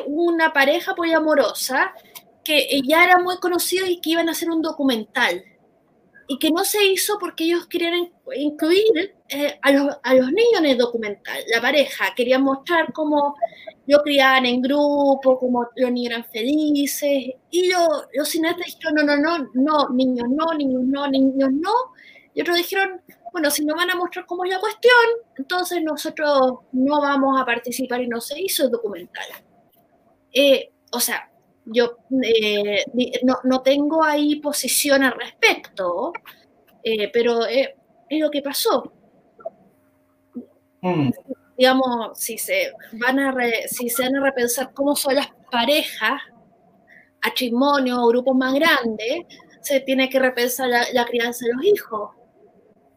[0.07, 1.93] una pareja poliamorosa
[2.45, 5.45] que ya era muy conocida y que iban a hacer un documental.
[6.27, 10.59] Y que no se hizo porque ellos querían incluir eh, a, los, a, los, niños
[10.59, 13.35] en el documental, la pareja, querían mostrar cómo
[13.89, 15.41] lo criaban en grupo,
[15.77, 20.53] los niños eran felices, y yo, los cineastas dijeron, no, no, no, no, niños no,
[20.55, 21.73] niños no, niños no,
[22.35, 23.01] y otros dijeron,
[23.33, 24.93] bueno, si no van a mostrar cómo es la cuestión,
[25.39, 29.25] entonces nosotros no vamos a participar y no se hizo el documental.
[30.35, 31.31] Eh, o sea,
[31.65, 32.85] yo eh,
[33.45, 36.13] no, tengo ahí posición al respecto,
[36.83, 37.71] eh, pero es
[38.11, 38.93] lo que pasó.
[40.83, 41.11] Mm.
[41.59, 43.35] Digamos, si se, van a
[43.67, 46.23] si se van a repensar cómo son las parejas,
[47.23, 49.27] matrimonio o grupos más grandes,
[49.61, 52.11] se tiene que repensar la, crianza de los hijos.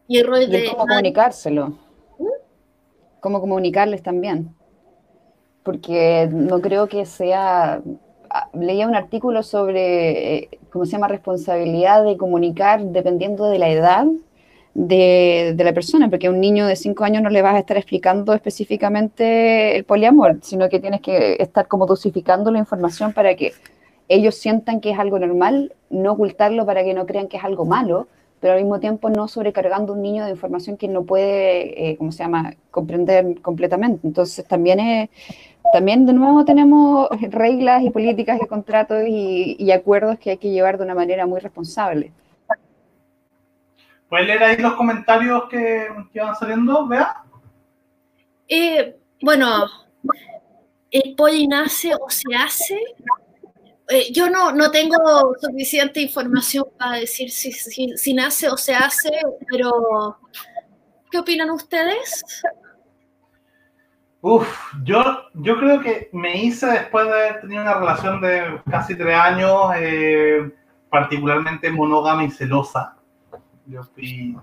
[0.06, 0.70] Y el rol de...
[0.70, 1.68] ¿Cómo comunicárselo?
[2.18, 2.26] ¿Mm?
[3.20, 4.54] ¿Cómo comunicarles también?
[5.64, 7.82] Porque no creo que sea
[8.52, 14.06] leía un artículo sobre, eh, ¿cómo se llama?, responsabilidad de comunicar dependiendo de la edad
[14.74, 17.76] de, la persona, porque a un niño de 5 años no le vas a estar
[17.76, 23.52] explicando específicamente el poliamor, sino que tienes que estar como dosificando la información para que
[24.08, 27.64] ellos sientan que es algo normal, no ocultarlo para que no crean que es algo
[27.64, 28.08] malo,
[28.40, 31.96] pero al mismo tiempo no sobrecargando a un niño de información que no puede, eh,
[31.96, 34.06] ¿cómo se llama?, comprender completamente.
[34.06, 35.10] Entonces también es
[35.72, 40.76] también de nuevo tenemos reglas y políticas y contratos y, acuerdos que hay que llevar
[40.76, 42.12] de una manera muy responsable.
[44.12, 47.16] ¿Puedes leer ahí los comentarios que, van saliendo, Vea?
[48.46, 49.64] Eh, bueno,
[50.90, 52.78] el poli nace o se hace.
[53.88, 59.12] Eh, yo no, no tengo suficiente información para decir si, si nace o se hace,
[59.50, 60.18] pero
[61.10, 62.22] ¿qué opinan ustedes?
[64.20, 64.46] Uf,
[64.84, 65.02] yo,
[65.32, 69.72] yo creo que me hice después de haber tenido una relación de casi tres años,
[69.78, 70.52] eh,
[70.90, 72.98] particularmente monógama y celosa.
[73.72, 74.36] Yo fui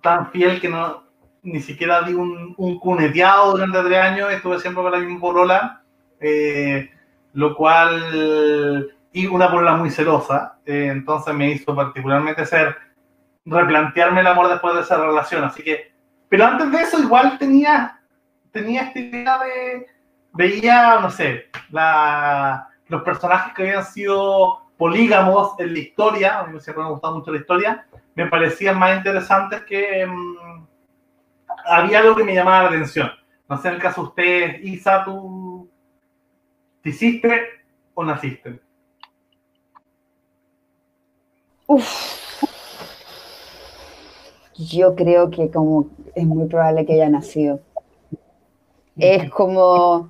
[0.00, 1.04] tan fiel que no
[1.42, 5.82] ni siquiera di un, un cuneteado durante tres años, estuve siempre con la misma polola,
[6.18, 6.90] eh,
[7.34, 12.76] lo cual, y una polola muy celosa, eh, entonces me hizo particularmente ser,
[13.44, 15.92] replantearme el amor después de esa relación, así que,
[16.28, 18.00] pero antes de eso igual tenía
[18.50, 19.86] tenía esta idea de,
[20.32, 26.58] veía, no sé, la, los personajes que habían sido polígamos en la historia, a mí
[26.60, 27.86] siempre me ha gustado mucho la historia,
[28.16, 30.66] me parecían más interesantes que mm,
[31.66, 33.10] había algo que me llamaba la atención.
[33.48, 35.70] No sé, en el caso de usted, Isa, ¿tú
[36.82, 37.42] te hiciste
[37.94, 38.58] o naciste?
[41.66, 42.42] Uf.
[44.56, 47.60] Yo creo que como es muy probable que haya nacido.
[48.96, 50.08] Es como,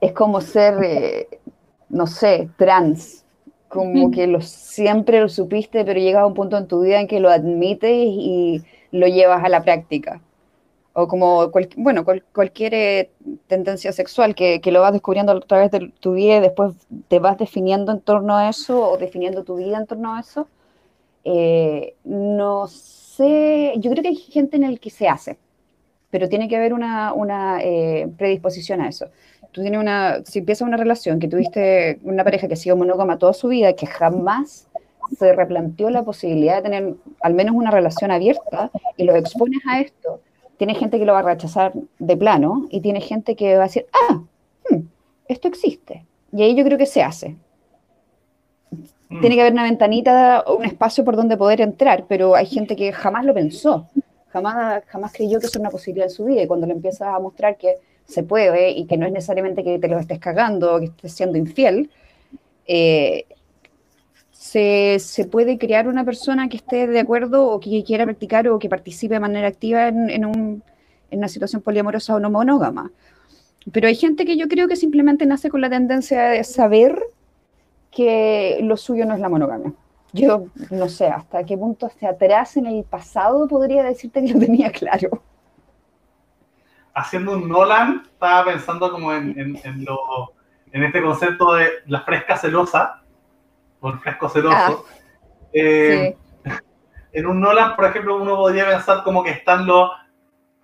[0.00, 1.28] es como ser, eh,
[1.88, 3.24] no sé, trans,
[3.70, 7.06] como que lo, siempre lo supiste, pero llega a un punto en tu vida en
[7.06, 10.20] que lo admites y lo llevas a la práctica.
[10.92, 13.10] O como, bueno, cualquier eh,
[13.46, 16.74] tendencia sexual que, lo vas descubriendo a través de tu vida y después
[17.06, 20.48] te vas definiendo en torno a eso o definiendo tu vida en torno a eso.
[21.22, 25.38] Eh, no sé, yo creo que hay gente en el que se hace
[26.10, 29.06] pero tiene que haber una, una eh, predisposición a eso.
[29.52, 33.18] Tú tienes una, si empiezas una relación que tuviste una pareja que ha sido monógama
[33.18, 34.68] toda su vida, que jamás
[35.18, 39.80] se replanteó la posibilidad de tener al menos una relación abierta y lo expones a
[39.80, 40.20] esto,
[40.56, 43.66] tiene gente que lo va a rechazar de plano y tiene gente que va a
[43.66, 44.20] decir, ah,
[44.70, 44.80] hmm,
[45.26, 46.04] esto existe.
[46.32, 47.36] Y ahí yo creo que se hace.
[49.08, 49.20] Mm.
[49.20, 52.92] Tiene que haber una ventanita, un espacio por donde poder entrar, pero hay gente que
[52.92, 53.88] jamás lo pensó
[54.32, 57.18] jamás, jamás creyó que es una posibilidad en su vida y cuando le empiezas a
[57.18, 60.78] mostrar que se puede y que no es necesariamente que te lo estés cagando o
[60.80, 61.90] que estés siendo infiel,
[62.66, 63.26] eh,
[64.32, 68.58] se, se, puede crear una persona que esté de acuerdo o que quiera practicar o
[68.58, 70.62] que participe de manera activa en, en, un,
[71.10, 72.90] en una situación poliamorosa o no monógama.
[73.70, 76.98] Pero hay gente que yo creo que simplemente nace con la tendencia de saber
[77.90, 79.74] que lo suyo no es la monogamia
[80.12, 84.40] yo no sé hasta qué punto hacia atrás en el pasado podría decirte que lo
[84.40, 85.22] tenía claro.
[86.94, 90.34] Haciendo un Nolan, estaba pensando como en, en, lo,
[90.72, 93.02] en este concepto de la fresca celosa,
[93.80, 94.56] o el fresco celoso.
[94.56, 94.96] Ah,
[95.52, 96.16] eh,
[97.12, 99.90] en un Nolan, por ejemplo, uno podría pensar como que están los,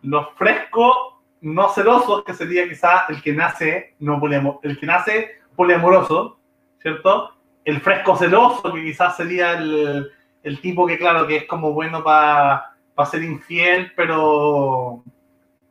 [0.02, 0.94] los frescos
[1.40, 6.38] no celoso, que sería quizá el que nace, no poliamor, el que nace poliamoroso,
[6.80, 7.35] ¿cierto?
[7.66, 10.10] El fresco celoso, que quizás sería el,
[10.46, 12.70] el tipo que, claro, que es como bueno para
[13.10, 15.02] ser infiel, pero,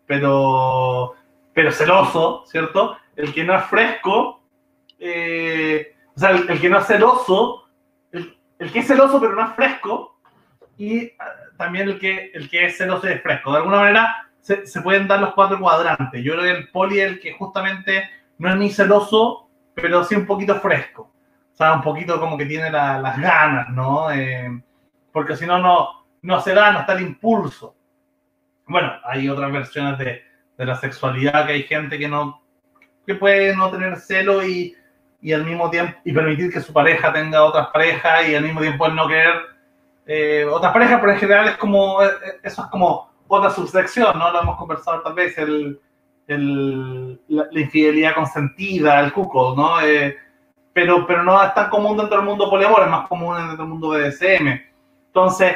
[0.05, 1.15] pero,
[1.53, 2.97] pero celoso, ¿cierto?
[3.15, 4.41] El que no es fresco,
[4.99, 7.69] eh, o sea, el, que no es celoso,
[8.11, 8.35] el,
[8.73, 10.19] que es celoso pero no es fresco,
[10.77, 13.51] y ah, también el que, el que es celoso y es fresco.
[13.51, 16.21] De alguna manera se, se pueden dar los cuatro cuadrantes.
[16.21, 20.15] Yo creo que el poli es el que justamente no es ni celoso, pero sí
[20.15, 21.14] un poquito fresco.
[21.55, 24.11] O sea, un poquito como que tiene las ganas, ¿no?
[24.11, 24.61] Eh,
[25.13, 25.57] porque si no,
[26.21, 27.73] no se da, no está el impulso.
[28.67, 30.21] Bueno, hay otras versiones de,
[30.57, 32.41] de, la sexualidad que hay gente que no
[33.05, 34.75] que puede no tener celo y,
[35.21, 38.59] y, al mismo tiempo y permitir que su pareja tenga otras parejas y al mismo
[38.59, 39.35] tiempo no querer
[40.05, 42.09] eh, otras parejas, pero en general es como eh,
[42.43, 44.29] eso es como otra subsección, ¿no?
[44.29, 45.79] Lo hemos conversado tal vez el,
[46.27, 49.81] el la, infidelidad consentida, el cuco, ¿no?
[50.75, 53.67] Pero, pero no es tan común dentro del mundo poliamor, es más común dentro del
[53.67, 54.59] mundo BDSM.
[55.07, 55.55] Entonces,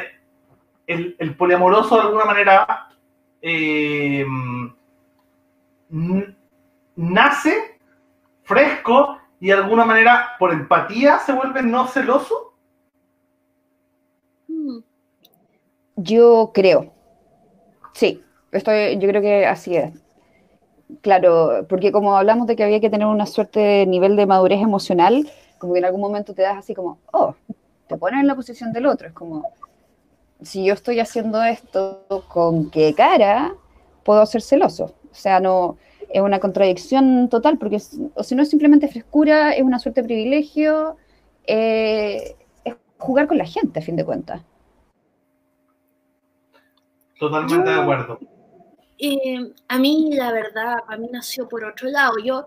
[0.86, 2.88] el, poliamoroso de alguna manera
[3.42, 4.24] eh,
[6.96, 7.78] nace
[8.44, 12.54] fresco y de alguna manera por empatía se vuelve no celoso.
[15.96, 16.94] Yo creo.
[17.92, 19.92] Sí, estoy, yo creo que así es.
[21.02, 24.60] Claro, porque como hablamos de que había que tener una suerte de nivel de madurez
[24.60, 27.34] emocional, como que en algún momento te das así como, oh,
[27.86, 29.08] te pones en la posición del otro.
[29.08, 29.50] Es como,
[30.42, 33.54] si yo estoy haciendo esto, ¿con qué cara
[34.04, 34.94] puedo ser celoso?
[35.10, 35.76] O sea, no
[36.08, 37.80] es una contradicción total, porque
[38.14, 40.96] o si no es simplemente frescura, es una suerte de privilegio,
[41.46, 44.42] eh, es jugar con la gente, a fin de cuentas.
[47.18, 48.18] Totalmente de acuerdo.
[49.00, 52.14] Eh, a mí, la verdad, a mí nació por otro lado.
[52.22, 52.46] Yo,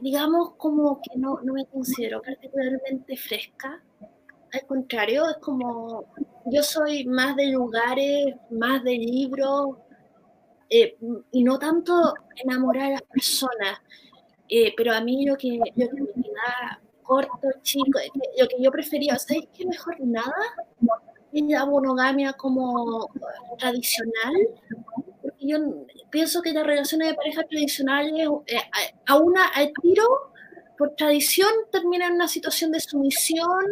[0.00, 3.82] digamos, como que no, no me considero particularmente fresca
[4.52, 6.04] al contrario, es como
[6.46, 9.76] yo soy más de lugares, más de libros,
[10.68, 10.96] eh,
[11.30, 13.78] y no tanto enamorar a las personas.
[14.48, 17.98] Eh, pero a mí lo que, lo que me da corto, chico,
[18.38, 20.34] lo que yo prefería, ¿sabes qué mejor nada?
[21.32, 23.08] La monogamia como
[23.58, 24.34] tradicional.
[25.44, 25.58] Yo
[26.10, 28.56] pienso que las relaciones de pareja tradicionales, eh,
[29.06, 30.32] a una al tiro,
[30.78, 33.66] por tradición, terminan en una situación de sumisión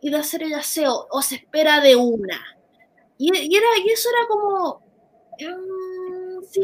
[0.00, 2.40] y de hacer el aseo, o se espera de una.
[3.18, 4.82] Y, era, y eso era como,
[5.40, 6.60] um, si,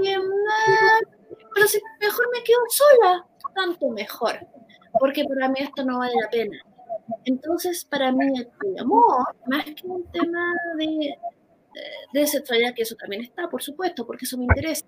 [1.54, 4.46] pero si mejor me quedo sola, tanto mejor,
[4.98, 6.58] porque para mí esto no vale la pena.
[7.24, 11.16] Entonces, para mí el amor, más que un tema de,
[12.12, 14.86] de sexualidad, que eso también está, por supuesto, porque eso me interesa,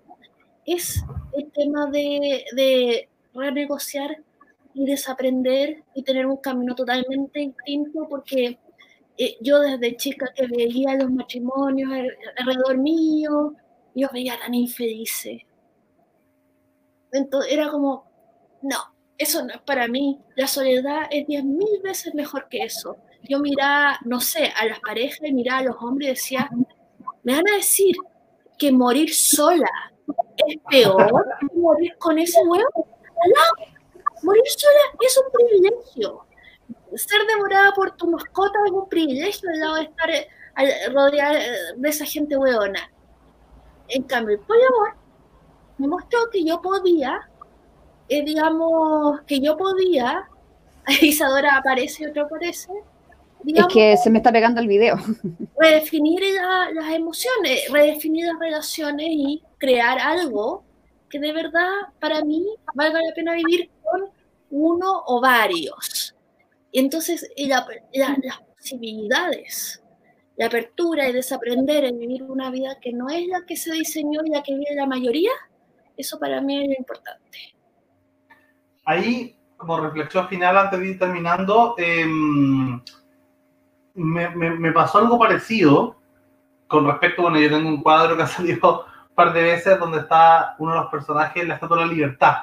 [0.65, 4.17] es el tema de, de renegociar
[4.73, 8.59] y desaprender y tener un camino totalmente distinto porque
[9.17, 11.89] eh, yo desde chica que veía los matrimonios
[12.37, 13.53] alrededor mío,
[13.93, 15.41] yo veía tan infelices.
[17.13, 18.03] Entonces era como,
[18.61, 18.77] no,
[19.17, 20.19] eso no es para mí.
[20.35, 22.97] La soledad es diez mil veces mejor que eso.
[23.23, 26.49] Yo miraba, no sé, a las parejas miraba a los hombres y decía,
[27.25, 27.95] me van a decir
[28.57, 29.69] que morir sola
[30.47, 32.69] es peor que morir con ese huevo.
[32.75, 33.65] No,
[34.21, 36.25] morir sola es un privilegio.
[36.93, 40.27] Ser devorada por tu mascota es un privilegio al lado de estar eh,
[40.93, 42.91] rodeada eh, de esa gente hueona.
[43.87, 44.95] En cambio, el poliamor
[45.79, 47.27] me mostró que yo podía,
[48.07, 50.29] eh, digamos, que yo podía,
[51.01, 52.71] Isadora aparece y otro aparece.
[53.45, 54.97] Es que se me está pegando el video.
[55.59, 56.21] Redefinir
[56.73, 60.63] las emociones, redefinir las relaciones y crear algo
[61.09, 64.09] que de verdad para mí valga la pena vivir con
[64.49, 66.15] uno o varios.
[66.71, 67.65] Y entonces las
[68.57, 69.81] posibilidades,
[70.35, 74.21] la apertura y desaprender en vivir una vida que no es la que se diseñó
[74.25, 75.31] y la que vive la mayoría,
[75.95, 77.55] eso para mí es lo importante.
[78.85, 82.81] Ahí, como reflexión final, antes de ir terminando, em,
[83.95, 85.95] me, me, pasó algo parecido
[86.67, 89.99] con respecto, bueno, yo tengo un cuadro que ha salido un par de veces donde
[89.99, 92.35] está uno de los personajes en la Estatua de la Libertad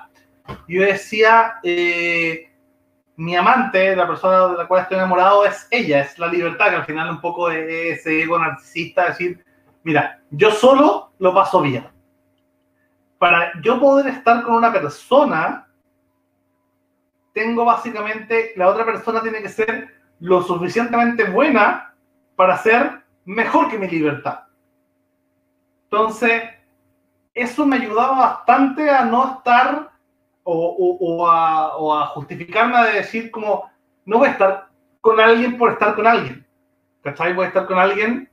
[0.68, 2.50] yo decía, eh,
[3.16, 6.76] mi amante, la persona de la cual estoy enamorado, es ella, es la libertad, que
[6.76, 9.44] al final un poco es ese ego narcisista, decir,
[9.82, 11.86] mira, yo solo lo paso bien.
[13.18, 15.68] Para yo poder estar con una persona,
[17.32, 21.94] tengo básicamente, la otra persona tiene que ser lo suficientemente buena
[22.36, 24.44] para ser mejor que mi libertad.
[25.84, 26.44] Entonces,
[27.34, 29.90] eso me ayudaba bastante a no estar
[30.44, 33.68] o, a, o, a, justificarme de decir como,
[34.04, 34.68] no voy a estar
[35.00, 36.46] con alguien por estar con alguien.
[37.02, 37.32] ¿Cachai?
[37.32, 38.30] Voy a estar con alguien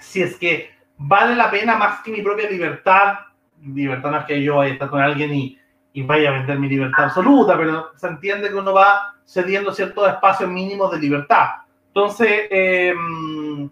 [0.00, 3.18] si es que vale la pena más que mi propia libertad.
[3.62, 5.58] Libertad no es que yo vaya a estar con alguien y,
[5.92, 10.08] y vaya a vender mi libertad absoluta, pero se entiende que uno va cediendo ciertos
[10.08, 11.48] espacios mínimos de libertad.
[11.88, 13.68] Entonces, em,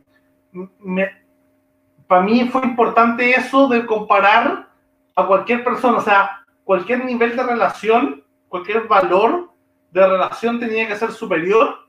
[2.06, 4.68] para mí fue importante eso de comparar
[5.16, 9.50] a cualquier persona, o sea, cualquier nivel de relación, cualquier valor
[9.90, 11.86] de relación tenía que ser superior,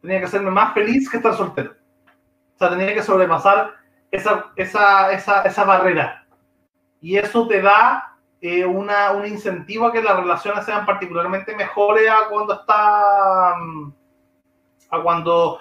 [0.00, 1.74] tenía que hacerme más feliz que estar soltero.
[2.54, 3.74] O sea, tenía que sobrepasar
[4.10, 6.24] esa, esa, esa, esa barrera.
[7.00, 8.11] Y eso te da
[8.44, 13.92] eh, una, un incentivo a que las relaciones sean particularmente mejores a cuando está, mm,
[14.90, 15.60] a cuando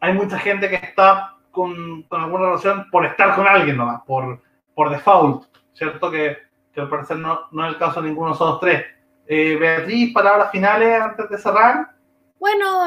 [0.00, 4.42] hay mucha gente que está con, con alguna relación por estar con alguien nomás, por,
[4.74, 5.44] por default,
[5.74, 6.10] ¿cierto?
[6.10, 6.38] Que,
[6.72, 8.86] que al parecer no, no, es el caso de ninguno de esos tres.
[9.26, 11.90] Eh, Beatriz, palabras finales antes de cerrar.
[12.38, 12.86] Bueno,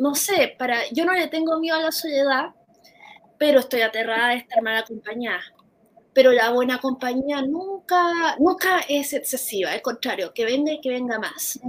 [0.00, 2.50] no sé, para, yo no le tengo miedo a la soledad,
[3.38, 5.42] pero estoy aterrada de estar mal acompañada.
[6.16, 11.18] Pero la buena compañía nunca, nunca es excesiva, al contrario, que venga y que venga
[11.18, 11.60] más.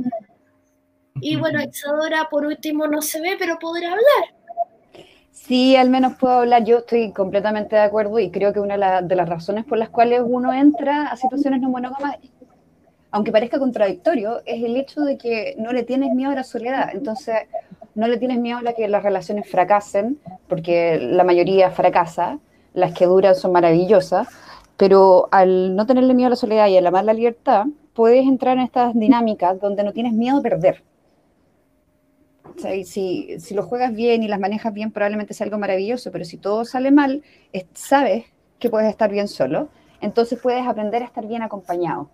[1.20, 5.04] Y bueno, Isadora por último no se ve, pero podrá hablar.
[5.34, 6.64] Sí, al menos puedo hablar.
[6.64, 10.22] Yo estoy completamente de acuerdo y creo que una de las razones por las cuales
[10.24, 12.16] uno entra a situaciones no monógamas,
[13.12, 16.92] aunque parezca contradictorio, es el hecho de que no le tienes miedo a la soledad.
[16.94, 17.36] Entonces,
[17.96, 22.40] no le tienes miedo a que las relaciones fracasen, porque la mayoría fracasa,
[22.78, 24.28] las que duran son maravillosas,
[24.78, 28.58] pero al no tenerle miedo a la soledad y al amar la libertad, puedes entrar
[28.58, 30.84] en estas dinámicas donde no tienes miedo a perder
[32.86, 36.38] si, si, lo juegas bien y las manejas bien, probablemente sea algo maravilloso, pero si
[36.38, 37.24] todo sale mal,
[37.74, 38.26] sabes
[38.60, 39.70] que puedes estar bien solo,
[40.02, 42.10] entonces puedes aprender a estar bien acompañado.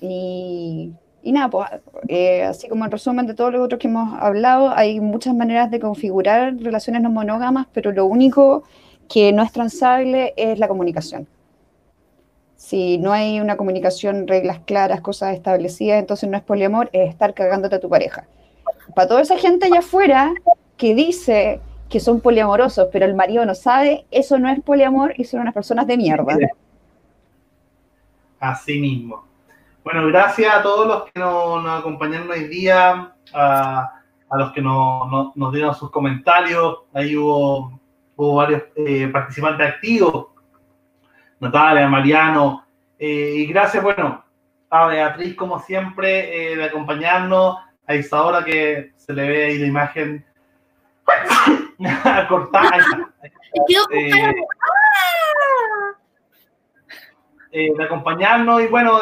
[0.00, 0.92] Y,
[1.22, 1.68] y nada, pues,
[2.08, 5.70] eh, así como en resumen de todos los otros que hemos hablado, hay muchas maneras
[5.70, 8.64] de configurar relaciones no monógamas, pero lo único
[9.08, 11.26] que no es transable es la comunicación.
[12.56, 17.34] Si no hay una comunicación, reglas claras, cosas establecidas, entonces no es poliamor, es estar
[17.34, 18.26] cagándote a tu pareja
[18.94, 20.32] para toda esa gente allá afuera
[20.76, 25.24] que dice que son poliamorosos, pero el marido no sabe, eso no es poliamor y
[25.24, 26.36] son unas personas de mierda.
[28.40, 29.24] Así mismo.
[29.84, 33.92] Bueno, gracias a todos los que nos, acompañaron hoy día, a,
[34.32, 36.78] los que nos, dieron sus comentarios.
[36.94, 37.78] Ahí hubo,
[38.16, 40.28] varios eh, participantes activos,
[41.40, 42.64] Natalia, Mariano.
[42.98, 44.22] Eh, y gracias, bueno,
[44.72, 49.66] a Beatriz, como siempre, eh, de acompañarnos a Isadora que se le ve ahí la
[49.66, 50.24] imagen
[52.28, 52.78] cortada.
[53.90, 54.10] Eh,
[57.50, 59.00] eh, de acompañarnos y bueno,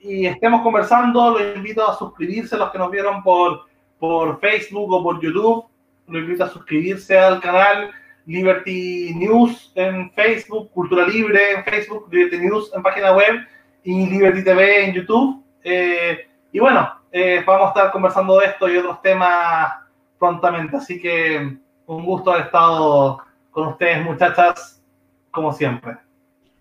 [0.00, 1.38] y estemos conversando.
[1.38, 3.66] Los invito a suscribirse, los que nos vieron por,
[4.00, 5.64] por Facebook o por YouTube.
[6.06, 7.90] Los invito a suscribirse al canal
[8.26, 13.46] Liberty News en Facebook, Cultura Libre en Facebook, Liberty News en página web
[13.82, 15.42] y Liberty TV en YouTube.
[15.62, 19.72] Eh, y bueno, eh, vamos a estar conversando de esto y otros temas
[20.18, 20.76] prontamente.
[20.76, 21.56] Así que
[21.86, 23.18] un gusto haber estado
[23.50, 24.82] con ustedes, muchachas,
[25.30, 25.96] como siempre.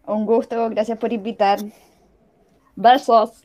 [0.06, 1.60] Un gusto, gracias por invitar.
[2.76, 3.44] Besos.